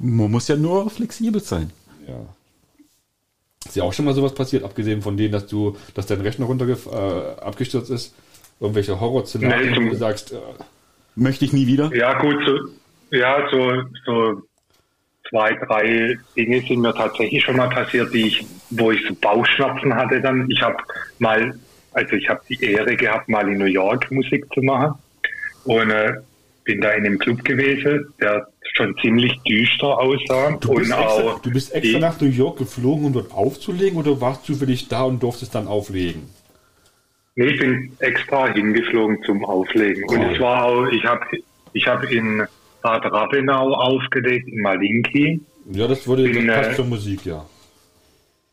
[0.00, 1.70] man muss ja nur flexibel sein.
[2.06, 2.14] Ja.
[3.66, 6.46] Ist ja auch schon mal sowas passiert, abgesehen von denen, dass du, dass dein Rechner
[6.46, 8.14] runter äh, abgestürzt ist?
[8.60, 10.36] Irgendwelche Horrorszenarien, Nee, du sagst, äh,
[11.16, 11.94] Möchte ich nie wieder.
[11.94, 14.42] Ja, gut, so, ja, so, so
[15.34, 19.92] zwei, drei Dinge sind mir tatsächlich schon mal passiert, die ich, wo ich so Bauchschmerzen
[19.92, 20.48] hatte dann.
[20.48, 20.76] Ich habe
[21.18, 21.58] mal,
[21.92, 24.94] also ich habe die Ehre gehabt, mal in New York Musik zu machen
[25.64, 26.12] und äh,
[26.62, 31.04] bin da in einem Club gewesen, der schon ziemlich düster aussah du, bist und extra,
[31.04, 35.02] auch du bist extra nach New York geflogen, um dort aufzulegen oder warst zufällig da
[35.02, 36.28] und durftest dann auflegen?
[37.34, 40.04] Nee, ich bin extra hingeflogen zum Auflegen.
[40.08, 41.26] Und es war auch, ich habe
[41.72, 42.46] ich hab in
[42.84, 45.40] Bad Rappenau aufgelegt, in Malinki.
[45.72, 47.46] Ja, das wurde Bin, das passt äh, zur Musik, ja.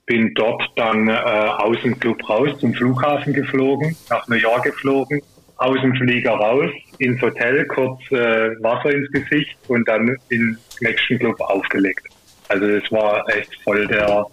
[0.05, 5.21] Bin dort dann äh, aus dem Club raus zum Flughafen geflogen, nach New York geflogen,
[5.57, 11.19] aus dem Flieger raus, ins Hotel, kurz äh, Wasser ins Gesicht und dann im nächsten
[11.19, 12.07] Club aufgelegt.
[12.47, 14.25] Also es war echt voll der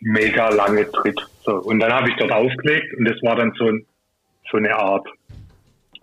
[0.00, 1.20] mega lange Tritt.
[1.44, 3.68] So, und dann habe ich dort aufgelegt und das war dann so,
[4.48, 5.08] so eine Art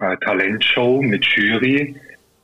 [0.02, 1.96] äh, Talentshow mit Jury.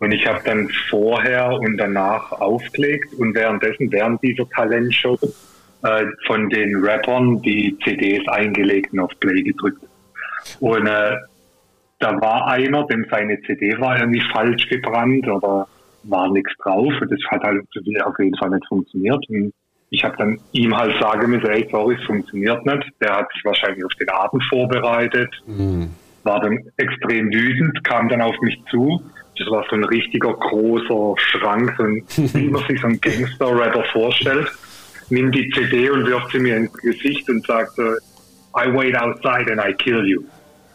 [0.01, 5.15] Und ich habe dann vorher und danach aufgelegt und währenddessen, während dieser Talentshow,
[5.83, 9.83] äh, von den Rappern die CDs eingelegt und auf Play gedrückt.
[10.59, 11.17] Und äh,
[11.99, 15.67] da war einer, dem seine CD war irgendwie falsch gebrannt oder
[16.03, 16.91] war nichts drauf.
[16.99, 17.63] Und das hat halt
[18.03, 19.23] auf jeden Fall nicht funktioniert.
[19.29, 19.53] Und
[19.91, 22.89] ich habe dann ihm halt sagen müssen, ey, sorry, es funktioniert nicht.
[23.01, 25.29] Der hat sich wahrscheinlich auf den Abend vorbereitet,
[26.23, 28.99] war dann extrem wütend, kam dann auf mich zu.
[29.41, 33.83] Das war so ein richtiger großer Schrank, so ein, wie man sich so einen Gangster-Rapper
[33.91, 34.47] vorstellt.
[35.09, 37.83] Nimmt die CD und wirft sie mir ins Gesicht und sagt so,
[38.55, 40.21] I wait outside and I kill you.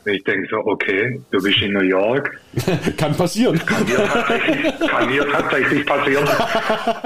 [0.05, 2.41] Und ich denke so, okay, du bist in New York,
[2.97, 3.59] Kann passieren.
[3.65, 6.29] kann hier tatsächlich, kann hier tatsächlich passieren.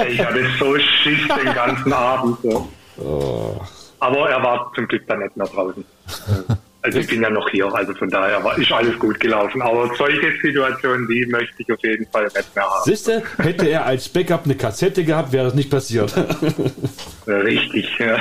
[0.09, 2.39] Ich hatte so Schiss den ganzen Abend.
[2.43, 3.61] So.
[4.01, 5.85] Aber er war zum Glück dann nicht mehr draußen.
[6.83, 9.61] Also ich bin ja noch hier, also von daher war, ist alles gut gelaufen.
[9.61, 12.85] Aber solche Situationen, die möchte ich auf jeden Fall nicht mehr haben.
[12.85, 16.13] Siehste, hätte er als Backup eine Kassette gehabt, wäre das nicht passiert.
[17.27, 18.17] Das Richtig, ja.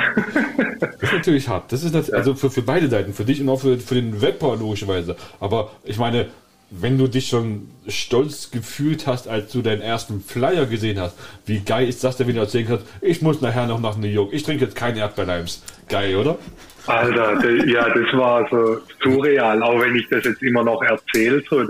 [1.00, 1.72] ist natürlich hart.
[1.72, 4.14] Das ist das, also für, für beide Seiten, für dich und auch für, für den
[4.14, 5.16] Rapper logischerweise.
[5.40, 6.28] Aber ich meine,
[6.70, 11.58] wenn du dich schon stolz gefühlt hast, als du deinen ersten Flyer gesehen hast, wie
[11.60, 14.32] geil ist das denn, wenn du erzählen kannst, ich muss nachher noch nach New York,
[14.32, 15.62] ich trinke jetzt keine Erdbeerleims.
[15.88, 16.38] Geil, oder?
[16.86, 21.42] Alter, das, ja, das war so surreal, auch wenn ich das jetzt immer noch erzähle.
[21.50, 21.62] So,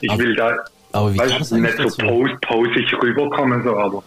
[0.00, 0.56] ich Aber- will da
[0.94, 2.02] aber wie weißt, nicht so
[2.42, 4.02] posig rüberkommen, so, aber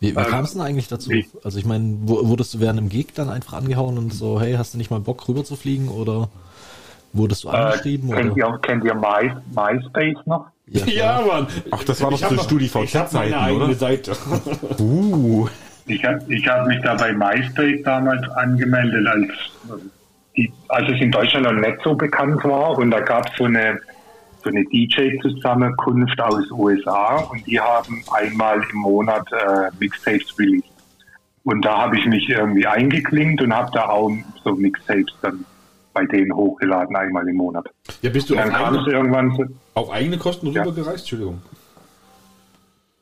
[0.00, 1.10] Wie, wie Ähm, kam es denn eigentlich dazu?
[1.10, 4.54] wie- Also ich meine, wurdest du während dem Gig dann einfach angehauen und so, hey,
[4.54, 6.28] hast du nicht mal Bock rüber zu fliegen oder
[7.14, 8.36] wurdest du äh, angeschrieben kennt, oder?
[8.52, 10.46] ihr, kennt ihr My, MySpace noch?
[10.66, 11.20] Ja, Ja.
[11.26, 11.46] Mann.
[11.70, 13.74] Ach, das war doch so noch- StudiVZ Ich habe meine Zeiten, eigene oder?
[13.74, 14.12] Seite.
[14.80, 15.48] Uh.
[15.86, 19.28] Ich habe ich hab mich da bei MySpace damals angemeldet, als,
[20.36, 22.78] die, als es in Deutschland noch nicht so bekannt war.
[22.78, 23.78] Und da gab es so eine,
[24.42, 30.68] so eine DJ-Zusammenkunft aus USA und die haben einmal im Monat äh, Mixtapes released.
[31.44, 34.10] Und da habe ich mich irgendwie eingeklinkt und habe da auch
[34.42, 35.44] so Mixtapes dann
[35.94, 37.66] bei denen hochgeladen, einmal im Monat.
[38.02, 40.62] Ja, bist du auf eigene, auf eigene Kosten Ja.
[40.62, 40.98] rübergereist?
[41.00, 41.40] Entschuldigung.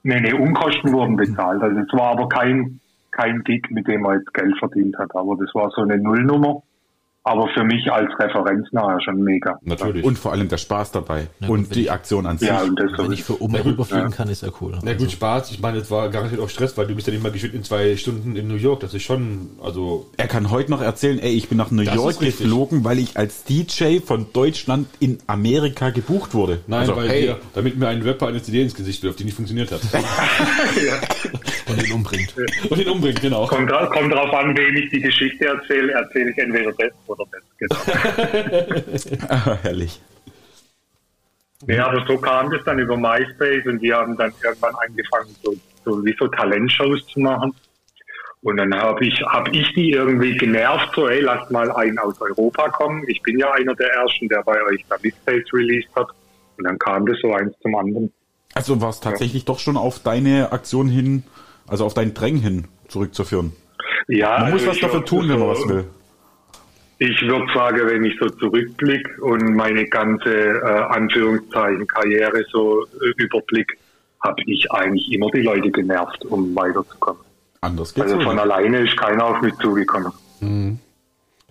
[0.05, 1.63] Nee, nee, Umkosten wurden bezahlt.
[1.63, 2.81] Also es war aber kein,
[3.13, 5.15] kein Gig, mit dem man jetzt Geld verdient hat.
[5.15, 6.63] Aber das war so eine Nullnummer.
[7.25, 9.57] Aber für mich als Referenz nachher schon mega.
[9.63, 10.05] Natürlich.
[10.05, 11.29] Und vor allem der Spaß dabei.
[11.39, 12.49] Ja, gut, und die ich- Aktion an sich.
[12.49, 14.17] Ja, und das Wenn ich für Oma Ja, rüberfliegen ja.
[14.17, 14.77] kann, ist ja cool.
[14.83, 15.53] Na gut, Spaß.
[15.53, 17.63] Ich meine, es war garantiert auch Stress, weil du bist ja nicht mal geschwind in
[17.63, 18.81] zwei Stunden in New York.
[18.81, 21.95] Das ist schon, also, Er kann heute noch erzählen, ey, ich bin nach New Das
[21.95, 26.59] York geflogen, weil ich als DJ von Deutschland in Amerika gebucht wurde.
[26.67, 29.25] nein, also, weil hey, wir, damit mir ein Rapper eine CD ins Gesicht wirft, die
[29.25, 29.81] nicht funktioniert hat.
[31.73, 32.35] Und ihn umbringt.
[32.71, 33.47] Und ihn umbringt, genau.
[33.47, 35.93] Kommt, kommt drauf an, wem ich die Geschichte erzähle.
[35.93, 37.43] Erzähle ich entweder das oder das.
[37.59, 39.27] Genau.
[39.29, 40.01] ah, herrlich.
[41.67, 45.55] Nee, aber so kam das dann über MySpace und die haben dann irgendwann angefangen, so,
[45.85, 47.55] so wie so Talentshows zu machen.
[48.43, 52.21] Und dann habe ich, hab ich die irgendwie genervt, so, ey, lasst mal einen aus
[52.21, 53.05] Europa kommen.
[53.07, 56.09] Ich bin ja einer der Ersten, der bei euch da Mixtapes released hat.
[56.59, 58.13] Und dann kam das so eins zum anderen.
[58.55, 61.23] Also war es tatsächlich doch schon auf deine Aktion hin,
[61.69, 63.53] also auf dein Drängen hin zurückzuführen.
[64.09, 65.85] Ja, Man muss also was dafür tun, wenn man was will.
[66.99, 73.23] Ich würde sagen, wenn ich so zurückblicke und meine ganze äh, Anführungszeichen Karriere so äh,
[73.23, 73.77] überblick,
[74.21, 77.23] habe ich eigentlich immer die Leute genervt, um weiterzukommen.
[77.61, 78.43] Anders geht's Also von nicht.
[78.43, 80.13] alleine ist keiner auf mich zugekommen.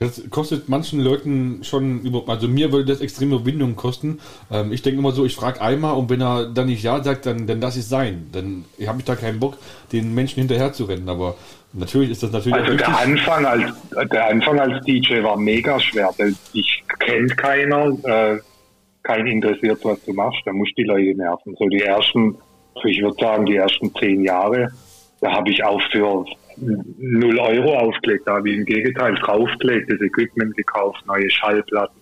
[0.01, 4.19] Das kostet manchen Leuten schon, über, also mir würde das extreme Überwindung kosten.
[4.51, 7.27] Ähm, ich denke immer so, ich frage einmal und wenn er dann nicht Ja sagt,
[7.27, 8.27] dann, dann lass es sein.
[8.31, 9.59] Dann habe ich da keinen Bock,
[9.93, 11.07] den Menschen hinterher zu rennen.
[11.07, 11.35] Aber
[11.71, 12.97] natürlich ist das natürlich Also der.
[12.97, 13.63] Anfang als
[14.11, 18.39] der Anfang als DJ war mega schwer, weil ich kennt keiner, äh,
[19.03, 21.55] kein interessiert, was du machst, da musst du die Leute nerven.
[21.59, 22.35] So die ersten,
[22.83, 24.71] ich würde sagen, die ersten zehn Jahre,
[25.19, 26.25] da habe ich auch für
[26.61, 31.99] null Euro aufgelegt, da habe ich im Gegenteil draufgelegt, das Equipment gekauft, neue Schallplatten.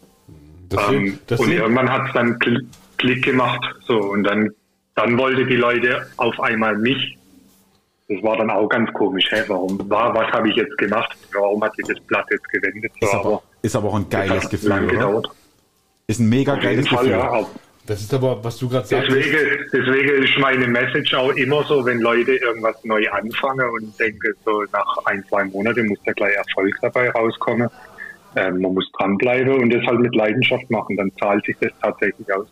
[0.69, 2.65] Das, Ähm, das, und irgendwann hat es dann Kl-
[2.97, 4.49] Klick gemacht, so und dann
[4.95, 7.17] dann wollte die Leute auf einmal mich.
[8.09, 9.25] Das war dann auch ganz komisch.
[9.29, 11.15] Hä, warum war, was habe ich jetzt gemacht?
[11.31, 12.91] Warum hat sich das Blatt jetzt gewendet?
[12.99, 15.23] So, Ist aber, Ist aber auch ein geiles Gefühl.
[16.07, 17.11] Ist ein mega geiles Fall, Gefühl.
[17.11, 17.45] ja.
[17.89, 19.09] Das ist aber, was du gerade sagst.
[19.09, 24.31] Deswegen, deswegen ist meine Message auch immer so, wenn Leute irgendwas neu anfangen und denken,
[24.45, 27.67] so nach ein, zwei Monaten muss da gleich Erfolg dabei rauskommen.
[28.35, 32.31] Ähm, man muss dranbleiben und das halt mit Leidenschaft machen, dann zahlt sich das tatsächlich
[32.31, 32.45] aus.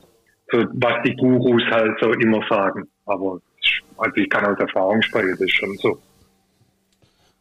[0.52, 2.88] So, was die Gurus halt so immer sagen.
[3.06, 3.40] Aber
[3.98, 6.00] also ich kann aus Erfahrung sprechen, das ist schon so.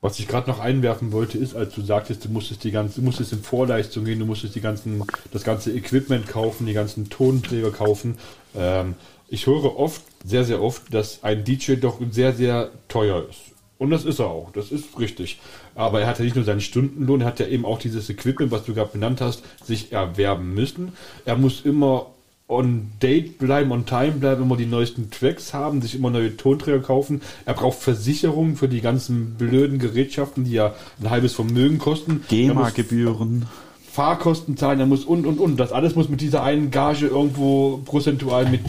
[0.01, 3.05] Was ich gerade noch einwerfen wollte, ist, als du sagtest, du musstest die ganze, du
[3.05, 7.71] musstest in Vorleistung gehen, du musstest die ganzen, das ganze Equipment kaufen, die ganzen Tonträger
[7.71, 8.19] kaufen.
[8.55, 8.95] Ähm,
[9.29, 13.41] ich höre oft, sehr, sehr oft, dass ein DJ doch sehr, sehr teuer ist.
[13.79, 15.39] Und das ist er auch, das ist richtig.
[15.75, 18.51] Aber er hat ja nicht nur seinen Stundenlohn, er hat ja eben auch dieses Equipment,
[18.51, 20.93] was du gerade benannt hast, sich erwerben müssen.
[21.25, 22.07] Er muss immer
[22.49, 26.79] on date bleiben, on time bleiben, immer die neuesten Tracks haben, sich immer neue Tonträger
[26.81, 27.23] kaufen.
[27.45, 32.25] Er braucht Versicherungen für die ganzen blöden Gerätschaften, die ja ein halbes Vermögen kosten.
[32.29, 33.47] GEMA-Gebühren.
[33.91, 35.57] Fahrkosten zahlen, er muss und und und.
[35.57, 38.63] Das alles muss mit dieser einen Gage irgendwo prozentual mit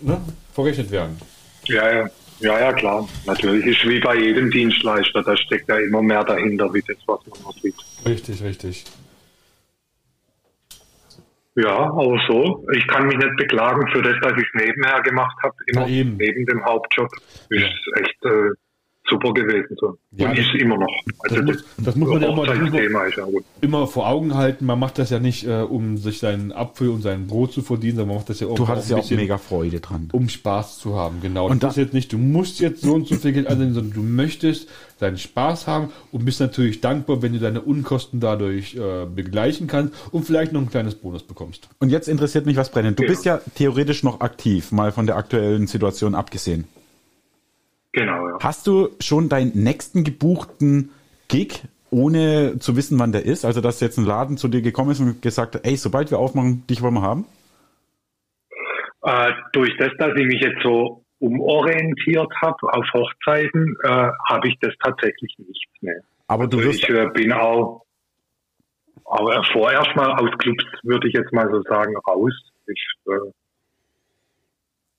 [0.00, 0.20] ne,
[0.52, 1.16] verrechnet werden.
[1.64, 2.10] Ja, ja.
[2.40, 3.08] Ja, ja, klar.
[3.26, 7.18] Natürlich ist wie bei jedem Dienstleister, da steckt ja immer mehr dahinter, wie das, was
[7.26, 7.74] man noch sieht.
[8.06, 8.84] Richtig, richtig.
[11.54, 12.66] Ja, aber so.
[12.72, 16.16] Ich kann mich nicht beklagen für das, dass ich nebenher gemacht habe, immer eben.
[16.16, 17.08] neben dem Hauptjob.
[17.50, 18.50] Ist echt äh,
[19.08, 19.76] super gewesen.
[19.80, 19.96] So.
[20.16, 20.88] Ja, Und das- ist immer noch.
[21.20, 22.58] Also das muss- das muss man ja immer- das
[23.10, 23.44] ist ja gut.
[23.60, 27.02] Immer vor Augen halten, man macht das ja nicht, äh, um sich seinen Apfel und
[27.02, 29.00] sein Brot zu verdienen, sondern man macht das ja Du auch, hattest ein ja auch
[29.02, 30.08] bisschen, mega Freude dran.
[30.12, 31.16] um Spaß zu haben.
[31.22, 31.46] Genau.
[31.48, 33.74] Und das da- ist jetzt nicht, du musst jetzt so und so viel Geld annehmen,
[33.74, 34.68] sondern du möchtest
[35.00, 39.94] deinen Spaß haben und bist natürlich dankbar, wenn du deine Unkosten dadurch äh, begleichen kannst
[40.12, 41.68] und vielleicht noch ein kleines Bonus bekommst.
[41.78, 42.98] Und jetzt interessiert mich was brennend.
[42.98, 43.08] Du Ja.
[43.08, 46.64] bist ja theoretisch noch aktiv, mal von der aktuellen Situation abgesehen.
[47.92, 48.38] Genau, ja.
[48.42, 50.90] Hast du schon deinen nächsten gebuchten
[51.28, 53.44] Gig, ohne zu wissen, wann der ist?
[53.44, 56.18] Also, dass jetzt ein Laden zu dir gekommen ist und gesagt hat, ey, sobald wir
[56.18, 57.24] aufmachen, dich wollen wir haben?
[59.02, 64.56] Äh, durch das, dass ich mich jetzt so umorientiert habe auf Hochzeiten, äh, habe ich
[64.60, 66.00] das tatsächlich nicht mehr.
[66.26, 67.84] Aber du Also wirst, ich äh, bin auch,
[69.04, 72.34] aber vorerst mal aus Clubs würde ich jetzt mal so sagen, raus.
[72.66, 73.32] Ich äh,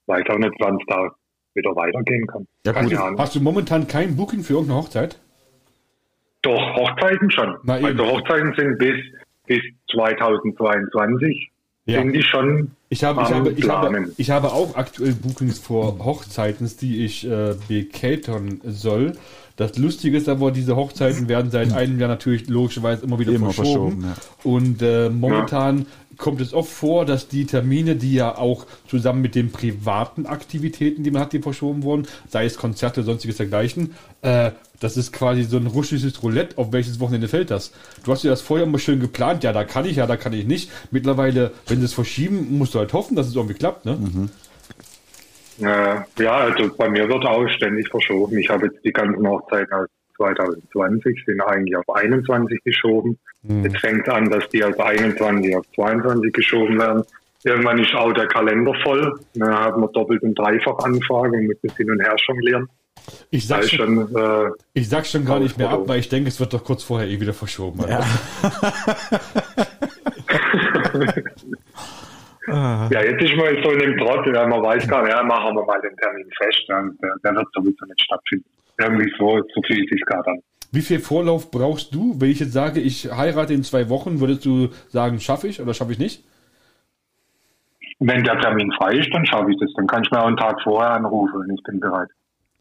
[0.07, 1.11] weiß auch nicht, wann es da
[1.53, 2.47] wieder weitergehen kann.
[2.65, 2.97] Ja, Keine gut.
[2.97, 3.19] Ahnung.
[3.19, 5.19] Hast du momentan kein Booking für irgendeine Hochzeit?
[6.41, 7.57] Doch, Hochzeiten schon.
[7.63, 7.87] Na eben.
[7.87, 8.95] also Hochzeiten sind bis,
[9.47, 11.51] bis 2022
[11.85, 11.99] Ja.
[12.01, 15.99] sind die schon Ich habe, ich, habe, ich, habe, ich habe auch aktuell Bookings vor
[15.99, 19.13] Hochzeiten, die ich äh, bekatern soll.
[19.59, 23.51] Das Lustige ist aber, diese Hochzeiten werden seit einem Jahr natürlich logischerweise immer wieder Immer
[23.51, 24.03] verschoben.
[24.03, 29.21] verschoben, Und äh, momentan kommt es oft vor, dass die Termine, die ja auch zusammen
[29.21, 33.95] mit den privaten Aktivitäten, die man hat, die verschoben wurden, sei es Konzerte, sonstiges dergleichen,
[34.21, 37.73] äh, das ist quasi so ein russisches Roulette, auf welches Wochenende fällt das.
[38.05, 40.31] Du hast ja das vorher immer schön geplant, ja, da kann ich, ja, da kann
[40.31, 40.71] ich nicht.
[40.89, 44.29] Mittlerweile, wenn sie es verschieben, musst du halt hoffen, dass es irgendwie klappt, ne?
[45.61, 48.37] Äh, ja, also bei mir wird auch ständig verschoben.
[48.37, 49.87] Ich habe jetzt die ganzen Hochzeiten aus
[50.19, 53.17] 2020 sind eigentlich auf 21 geschoben.
[53.43, 57.03] Jetzt fängt es an, dass die aus 21 auf 22 geschoben werden.
[57.45, 59.17] Irgendwann ist auch der Kalender voll.
[59.35, 62.67] Dann haben wir doppelt und dreifach Anfragen und müssen hin und her jonglieren.
[63.31, 66.27] Ich sag schon, schon, äh, ich sag schon gar nicht mehr ab, weil ich denke,
[66.27, 67.79] es wird doch kurz vorher eh wieder verschoben.
[72.51, 72.93] Also.
[72.93, 75.55] ja, jetzt ist man so in dem Trott, ja, man weiß gar nicht, ja, machen
[75.55, 76.63] wir mal den Termin fest.
[76.67, 78.45] Ja, der, der wird sowieso nicht stattfinden.
[78.79, 80.39] Irgendwie so, so fühlt sich gerade an.
[80.71, 82.15] Wie viel Vorlauf brauchst du?
[82.19, 85.73] Wenn ich jetzt sage, ich heirate in zwei Wochen, würdest du sagen, schaffe ich oder
[85.73, 86.23] schaffe ich nicht?
[87.99, 89.71] Wenn der Termin frei ist, dann schaffe ich das.
[89.75, 92.07] Dann kann ich mir auch einen Tag vorher anrufen und ich bin bereit.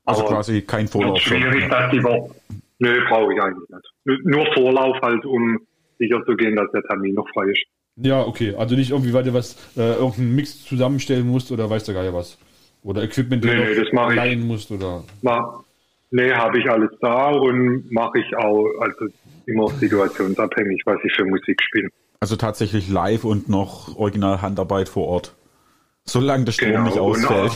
[0.05, 1.21] also Aber quasi kein Vorlauf.
[1.21, 2.35] schwierig, dass die Woche.
[2.81, 4.25] Nö, brauche ich eigentlich nicht.
[4.25, 5.61] Nur Vorlauf halt, um
[5.99, 7.65] sicher zu gehen, dass der Termin noch frei ist.
[7.97, 8.55] Ja, okay.
[8.57, 12.03] Also nicht irgendwie, weil du was, äh, irgendeinen Mix zusammenstellen musst oder weißt du gar
[12.03, 12.39] nicht was.
[12.83, 14.39] Oder Equipment Nee, nee, das mach ich.
[14.39, 15.03] musst oder.
[15.23, 15.65] Ma,
[16.11, 19.07] nee, habe ich alles da und mache ich auch, also
[19.47, 21.89] immer situationsabhängig, was ich für Musik spiele.
[22.21, 25.35] Also tatsächlich live und noch original Handarbeit vor Ort.
[26.09, 27.53] Solange der Strom Genau, nicht und ausfällt.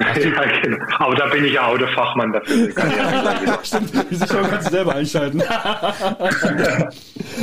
[0.00, 0.84] ja, genau.
[0.98, 2.68] Aber da bin ich ja auch der Fachmann dafür.
[2.78, 5.42] Ja Stimmt, die Sicherung kannst du selber einschalten.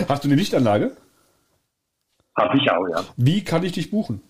[0.08, 0.92] Hast du eine Lichtanlage?
[2.38, 3.04] Habe ich auch, ja.
[3.18, 4.22] Wie kann ich dich buchen?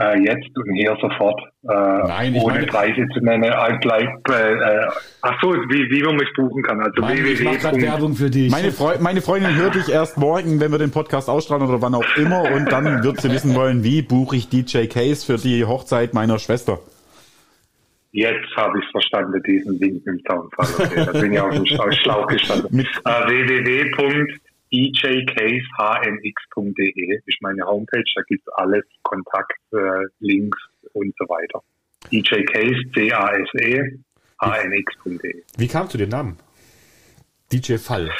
[0.00, 1.38] Äh, jetzt und hier sofort.
[1.62, 3.44] Äh, Nein, ohne meine- Preise zu nennen.
[3.44, 4.86] Äh, gleich, äh,
[5.20, 6.80] ach so, wie, wie man mich buchen kann.
[6.80, 7.82] Also Mann, ich mach www.
[7.82, 8.50] Werbung für dich.
[8.50, 11.94] Meine, Freu meine Freundin hört dich erst morgen, wenn wir den Podcast ausstrahlen oder wann
[11.94, 15.66] auch immer und dann wird sie wissen wollen, wie buche ich DJ Case für die
[15.66, 16.78] Hochzeit meiner Schwester.
[18.12, 20.66] Jetzt habe ich verstanden, diesen Link im Zaunfall.
[20.86, 22.80] Okay, da bin ich auf dem Schla- Schlauch gestanden.
[22.80, 22.84] Äh,
[25.90, 28.04] www.djcasehnx.de ist meine Homepage.
[28.14, 29.76] Da gibt es alles, Kontakt, äh,
[30.20, 30.58] Links
[30.92, 31.62] und so weiter.
[32.10, 33.98] djcase, C-A-S-E,
[34.40, 35.42] hnx.de.
[35.58, 36.36] Wie kamst du den Namen?
[37.52, 38.10] DJ Fall.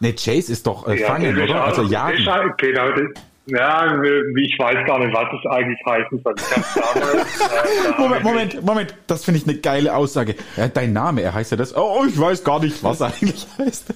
[0.00, 1.62] Ne, Chase ist doch äh, Ja, fangen, oder?
[1.62, 2.18] auch- Also jagen.
[2.58, 3.02] Genau, das,
[3.46, 4.02] ja,
[4.36, 6.34] ich weiß gar nicht, was es eigentlich heißen soll.
[6.34, 10.34] Damals, äh, Moment, Moment, Moment, das finde ich eine geile Aussage.
[10.56, 11.76] Ja, dein Name, er heißt ja das.
[11.76, 13.94] Oh, ich weiß gar nicht, was er eigentlich heißt.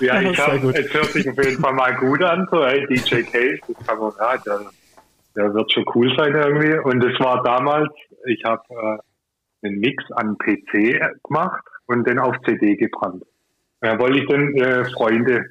[0.00, 3.22] Ja, ich hab, es hört sich auf jeden Fall mal gut an, so, hey, DJ
[3.22, 4.60] Case, das kann man, ja, der,
[5.36, 6.78] der wird schon cool sein irgendwie.
[6.78, 7.92] Und es war damals,
[8.26, 13.24] ich habe äh, einen Mix an PC gemacht und den auf CD gebrannt.
[13.82, 15.44] Ja, wollte ich den äh, Freunde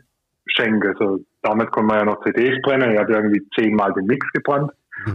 [0.47, 0.95] schenken.
[0.97, 4.71] So, damals konnte man ja noch CDs brennen, ich hatte irgendwie zehnmal den Mix gebrannt.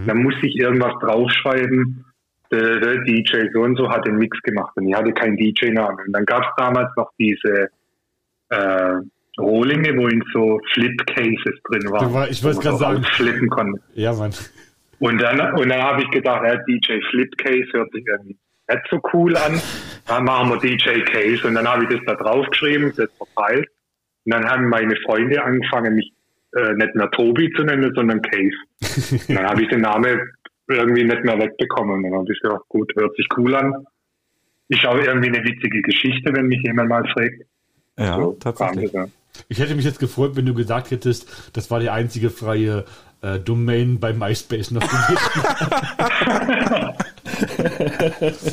[0.06, 2.04] Dann musste ich irgendwas draufschreiben,
[2.52, 6.06] der, der DJ so und so hat den Mix gemacht und ich hatte keinen DJ-Namen.
[6.06, 7.68] Und dann gab es damals noch diese
[8.50, 9.00] äh,
[9.38, 12.12] Rohlinge, wo in so Flip-Cases drin waren.
[12.12, 13.04] War- ich wollte wo man grad so sagen.
[13.16, 13.80] Flippen konnte.
[13.94, 14.32] Ja, Mann.
[14.98, 18.36] Und dann, und dann habe ich gedacht, ja, DJ Flipcase hört sich irgendwie
[18.68, 19.60] nicht so cool an.
[20.06, 21.46] Dann machen wir DJ Case.
[21.46, 23.68] Und dann habe ich das da draufgeschrieben, das verteilt.
[24.24, 26.12] Und dann haben meine Freunde angefangen, mich
[26.56, 28.56] äh, nicht mehr Tobi zu nennen, sondern Case.
[29.28, 30.20] Und dann habe ich den Namen
[30.68, 31.96] irgendwie nicht mehr wegbekommen.
[31.96, 33.74] Und dann habe ich gedacht, gut, hört sich cool an.
[34.68, 37.42] Ist auch irgendwie eine witzige Geschichte, wenn mich jemand mal fragt.
[37.98, 38.92] Ja, So kam tatsächlich.
[38.92, 39.06] das, ja.
[39.48, 42.84] Ich hätte mich jetzt gefreut, wenn du gesagt hättest, das war die einzige freie
[43.22, 45.18] äh, Domain bei MySpace noch gewesen.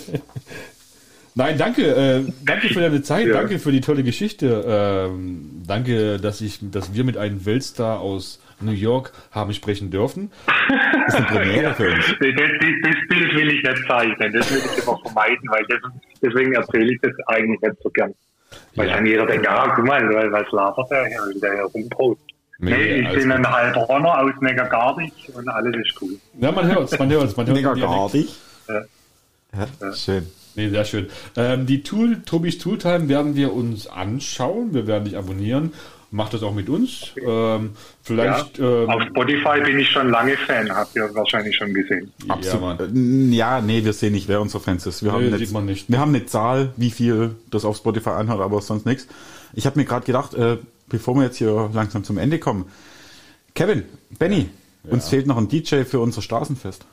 [1.36, 3.34] Nein, danke, äh, danke für deine Zeit, Ja.
[3.34, 8.42] danke für die tolle Geschichte, ähm, danke, dass ich, dass wir mit einem Weltstar aus
[8.60, 10.32] New York haben sprechen dürfen.
[10.48, 12.06] Das ist eine Premiere für uns.
[12.08, 12.52] Das, das,
[12.84, 15.80] das Bild will ich nicht zeichnen, das will ich immer vermeiden, weil das,
[16.22, 18.14] deswegen erzähle ich das eigentlich nicht so gern.
[18.76, 18.95] Weil Ja.
[18.95, 22.22] dann jeder denkt, ah, guck mal, weil- was labert der hier, will der hier rumpost.
[22.62, 23.38] Nee, Nee, ich alles bin gut.
[23.45, 26.16] ein Heilbronner aus Neckargardig und alles ist cool.
[26.39, 27.97] Ja, man hört's, man hört's, man hört Mega den Dialekt.
[27.97, 28.36] gardig.
[28.68, 29.68] Ja.
[29.82, 30.28] Ja, schön.
[30.56, 31.08] Nee, sehr schön.
[31.38, 34.74] Ähm, die Tool, Tobis Tooltime werden wir uns anschauen.
[34.74, 35.74] Wir werden dich abonnieren.
[36.12, 37.12] Mach das auch mit uns.
[37.24, 38.84] Ähm, vielleicht, Ja.
[38.84, 42.12] ähm, Auf Spotify bin ich schon lange Fan, habt ihr wahrscheinlich schon gesehen.
[42.26, 42.82] ja, Absolut.
[42.82, 42.88] Äh,
[43.36, 45.03] Ja, nee, wir sehen nicht, wer unsere Fans ist.
[45.03, 45.89] Wir, Nee, haben, sieht nicht, man nicht.
[45.89, 49.07] wir haben eine Zahl, wie viel das auf Spotify anhört, aber sonst nichts.
[49.53, 50.57] Ich habe mir gerade gedacht, äh,
[50.88, 52.66] bevor wir jetzt hier langsam zum Ende kommen,
[53.53, 53.84] Kevin,
[54.18, 54.49] Benny,
[54.84, 56.86] uns fehlt noch ein DJ für unser Straßenfest.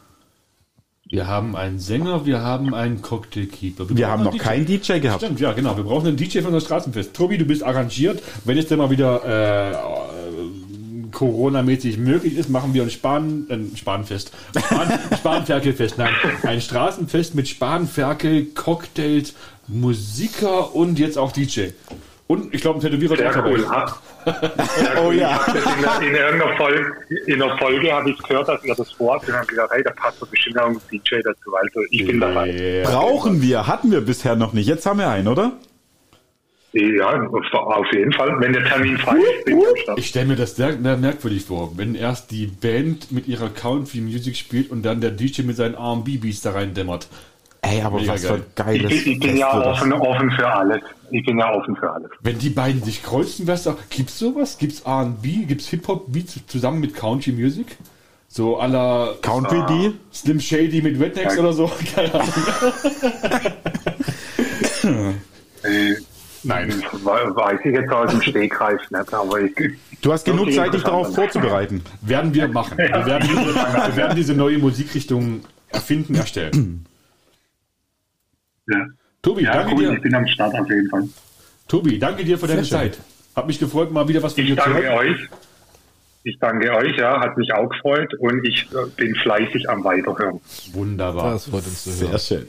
[1.08, 3.88] Wir haben einen Sänger, wir haben einen Cocktailkeeper.
[3.88, 5.22] Wir haben brauchen noch einen keinen DJ gehabt.
[5.22, 5.76] Stimmt, ja, genau.
[5.76, 7.14] Wir brauchen einen DJ für unser Straßenfest.
[7.14, 8.20] Tobi, du bist arrangiert.
[8.44, 9.76] Wenn es denn mal wieder äh, äh,
[11.12, 14.32] Corona-mäßig möglich ist, machen wir ein Span, ein Spanfest.
[14.58, 15.96] Span, Spanferkelfest.
[15.96, 19.34] Nein, ein Straßenfest mit Spanferkel, Cocktails,
[19.68, 21.68] Musiker und jetzt auch DJ.
[22.28, 23.50] Und ich glaube, ein Tätowierer Sehr dabei.
[23.50, 23.66] cool.
[25.00, 25.40] Oh ja.
[25.46, 26.92] In, der- in irgendeiner Folge,
[27.26, 29.90] in der Folge habe ich gehört, dass ihr das vorhabt und habe gedacht, hey, da
[29.92, 31.54] passt doch bestimmt auch ein DJ dazu.
[31.54, 32.50] Also ich bin dabei.
[32.50, 32.90] Ja.
[32.90, 34.66] Brauchen wir, hatten wir bisher noch nicht.
[34.66, 35.52] Jetzt haben wir einen, oder?
[36.72, 37.08] Ja,
[37.52, 38.38] auf jeden Fall.
[38.40, 39.98] Wenn der Termin frei ist, bin ich am Start.
[39.98, 44.00] Ich stelle mir das sehr, sehr merkwürdig vor, wenn erst die Band mit ihrer Country
[44.00, 47.08] Music spielt und dann der DJ mit seinen R&B-Beats da rein dämmert.
[47.68, 48.36] Ey, aber Mega was für geil.
[48.38, 50.80] ein Ich geiles bin, ich bin Fest ja offen, offen für alles.
[51.10, 52.10] Ich bin ja offen für alles.
[52.20, 53.76] Wenn die beiden sich kreuzen, wär's doch.
[53.90, 54.56] Gibt's sowas?
[54.58, 55.44] Gibt's R&B?
[55.46, 57.76] Gibt's Hip-Hop-Beats zusammen mit Country Music?
[58.28, 59.92] So à la Country D?
[60.12, 61.40] Slim Shady mit Rednecks Ja.
[61.40, 61.70] oder so?
[61.94, 62.28] Keine Ahnung.
[65.62, 65.94] Äh,
[66.42, 66.68] Nein.
[66.92, 69.52] we- Weiß ich jetzt aus dem Stegreif nicht, aber ich,
[70.02, 71.82] Du hast genug Zeit, dich darauf vorzubereiten.
[72.02, 72.78] Werden wir machen.
[72.78, 75.40] Wir werden diese, wir werden diese neue Musikrichtung
[75.70, 76.85] erfinden, erstellen.
[78.68, 78.86] Ja,
[79.22, 79.92] Tobi, ja danke cool, dir.
[79.94, 81.08] ich bin am Start auf jeden Fall.
[81.68, 82.92] Tobi, danke dir für deine Sehr schön.
[82.92, 83.00] Zeit.
[83.34, 84.98] Hat mich gefreut, mal wieder was von Ich dir zu danke hören.
[84.98, 85.28] euch.
[86.24, 90.40] Ich danke euch, ja, hat mich auch gefreut und ich äh, bin fleißig am Weiterhören.
[90.72, 91.32] Wunderbar.
[91.34, 92.18] Das freut uns zu hören.
[92.18, 92.48] Sehr schön.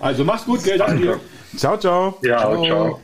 [0.00, 0.76] Also mach's gut, gell?
[0.76, 1.20] Danke dir.
[1.56, 2.18] ciao, ciao.
[2.22, 2.64] Ja, Ciao.
[2.66, 3.00] ciao.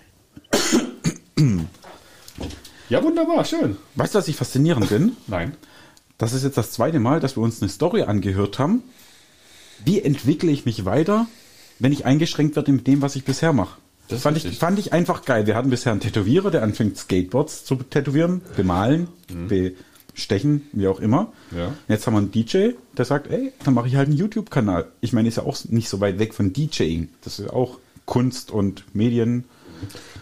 [2.88, 3.76] Ja, wunderbar, schön.
[3.94, 5.16] Weißt du, was ich faszinierend bin?
[5.26, 5.54] Nein.
[6.18, 8.82] Das ist jetzt das zweite Mal, dass wir uns eine Story angehört haben.
[9.84, 11.26] Wie entwickle ich mich weiter,
[11.82, 13.78] wenn ich eingeschränkt werde mit dem, was ich bisher mache?
[14.08, 15.46] Das fand ich, fand ich einfach geil.
[15.46, 19.08] Wir hatten bisher einen Tätowierer, der anfängt Skateboards zu tätowieren, bemalen,
[20.14, 21.32] bestechen, wie auch immer.
[21.50, 21.58] Mhm.
[21.58, 21.72] Ja.
[21.88, 24.86] Jetzt haben wir einen DJ, der sagt, ey, dann mache ich halt einen YouTube-Kanal.
[25.00, 27.08] Ich meine, ist ja auch nicht so weit weg von DJing.
[27.22, 29.44] Das ist ja auch Kunst und Medien.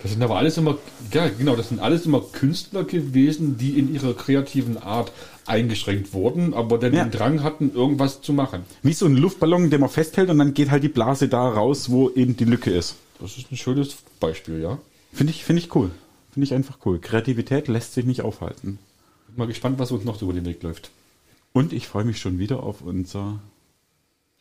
[0.03, 0.79] Das sind aber alles immer,
[1.13, 5.13] ja, genau, das sind alles immer Künstler gewesen, die in ihrer kreativen Art
[5.51, 7.05] eingeschränkt wurden, aber dann Ja.
[7.05, 8.63] den Drang hatten, irgendwas zu machen.
[8.83, 11.91] Wie so ein Luftballon, den man festhält und dann geht halt die Blase da raus,
[11.91, 12.97] wo eben die Lücke ist.
[13.21, 14.79] Das ist ein schönes Beispiel, ja.
[15.13, 15.91] Finde ich, finde ich cool.
[16.33, 16.99] Finde ich einfach cool.
[17.01, 18.79] Kreativität lässt sich nicht aufhalten.
[19.27, 20.91] Bin mal gespannt, was uns noch über den Weg läuft.
[21.53, 23.41] Und ich freue mich schon wieder auf unser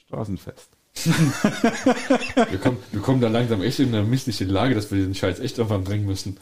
[0.08, 0.70] Straßenfest.
[2.50, 5.40] Wir kommen, wir kommen da langsam echt in eine missliche Lage, dass wir den Scheiß
[5.40, 6.38] echt irgendwann bringen müssen.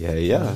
[0.00, 0.54] Ja, ja.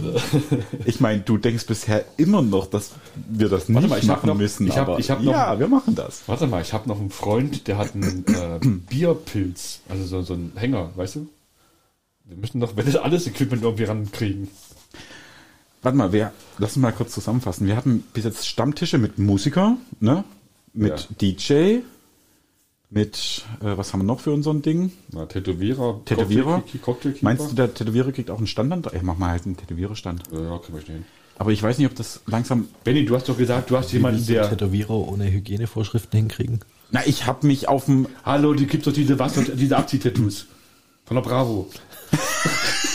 [0.87, 2.93] Ich meine, du denkst bisher immer noch, dass
[3.29, 4.67] wir das nicht mal, machen noch- müssen.
[4.67, 6.23] ich hab- aber ich hab noch- ja, wir machen das.
[6.27, 10.35] Warte mal, ich habe noch einen Freund, der hat einen äh, Bierpilz, also so, so
[10.35, 11.29] einen Hänger, weißt du?
[12.25, 14.49] Wir müssen doch wenn das alles Equipment irgendwie rankriegen.
[15.83, 17.67] Warte mal, wir, lass uns mal kurz zusammenfassen.
[17.67, 20.25] Wir hatten bis jetzt Stammtische mit Musiker, ne?
[20.73, 21.81] Mit DJ,
[22.91, 24.93] mit, äh, was haben wir noch für unseren Ding?
[25.13, 26.63] Na, Tätowierer, Tätowierer?
[26.83, 27.15] Cocktail-.
[27.23, 28.93] Meinst du, der Tätowierer kriegt auch einen Standard?
[28.95, 30.23] Ich mach mal halt einen Tätowiererstand.
[30.33, 31.05] Ja, ja, kriegen wir hin.
[31.37, 32.69] Aber ich weiß nicht, ob das langsam.
[32.85, 34.49] Benny, du hast doch gesagt, du hast jemanden, Willst du der.
[34.49, 36.61] Tätowierer ohne Hygienevorschriften hinkriegen?
[36.93, 38.07] Na, ich habe mich auf dem.
[38.25, 40.47] Hallo, die gibt doch diese Wasser, diese Abziehtattoos.
[41.05, 41.69] Von der Bravo.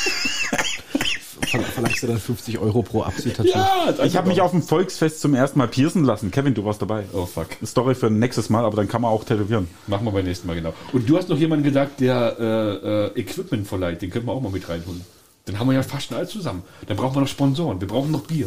[1.52, 3.40] Ver- Verlangst du dann 50 Euro pro Absicht?
[3.44, 6.32] Ja, Ich habe mich auf dem Volksfest zum ersten Mal piercen lassen.
[6.32, 7.06] Kevin, du warst dabei.
[7.14, 7.48] Oh fuck.
[7.66, 9.68] Story für nächstes Mal, aber dann kann man auch tätowieren.
[9.88, 10.74] Machen wir beim nächsten Mal genau.
[10.94, 14.02] Und du hast noch jemanden gesagt, der äh, äh, Equipment verleiht.
[14.02, 15.02] Den können wir auch mal mit reinholen.
[15.46, 16.64] Dann haben wir ja fast schon alles zusammen.
[16.88, 17.82] Dann brauchen wir noch Sponsoren.
[17.82, 18.46] Wir brauchen noch Bier.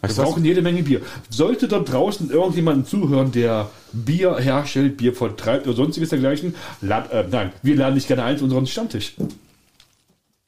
[0.00, 0.28] Wir Weißt du was?
[0.28, 1.00] brauchen jede Menge Bier.
[1.30, 7.24] Sollte da draußen irgendjemanden zuhören, der Bier herstellt, Bier vertreibt oder sonstiges dergleichen, lad, äh,
[7.28, 9.14] nein, wir laden dich gerne ein zu unserem Stammtisch.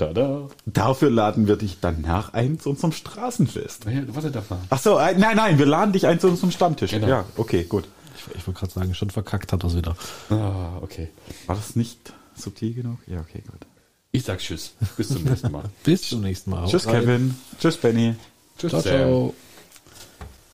[0.00, 0.48] Tada.
[0.64, 3.84] Dafür laden wir dich danach ein zu unserem Straßenfest.
[3.84, 4.58] Naja, warte mal.
[4.70, 6.92] Ach so, äh, nein, nein, wir laden dich ein zu unserem Stammtisch.
[6.92, 7.06] Genau.
[7.06, 7.84] Ja, okay, gut.
[8.16, 9.94] Ich, ich wollte gerade sagen, schon verkackt hat das wieder.
[10.30, 11.08] Ah, okay.
[11.46, 12.98] War das nicht subtil genug?
[13.06, 13.60] Ja, okay, gut.
[14.12, 14.72] Ich sag Tschüss.
[14.96, 15.64] Bis zum nächsten Mal.
[15.84, 16.66] Bis zum nächsten Mal.
[16.66, 16.86] Tschüss.
[16.86, 17.36] Kevin.
[17.60, 18.14] Tschüss, Benny.
[18.58, 19.34] Tschüss, Ciao, ciao.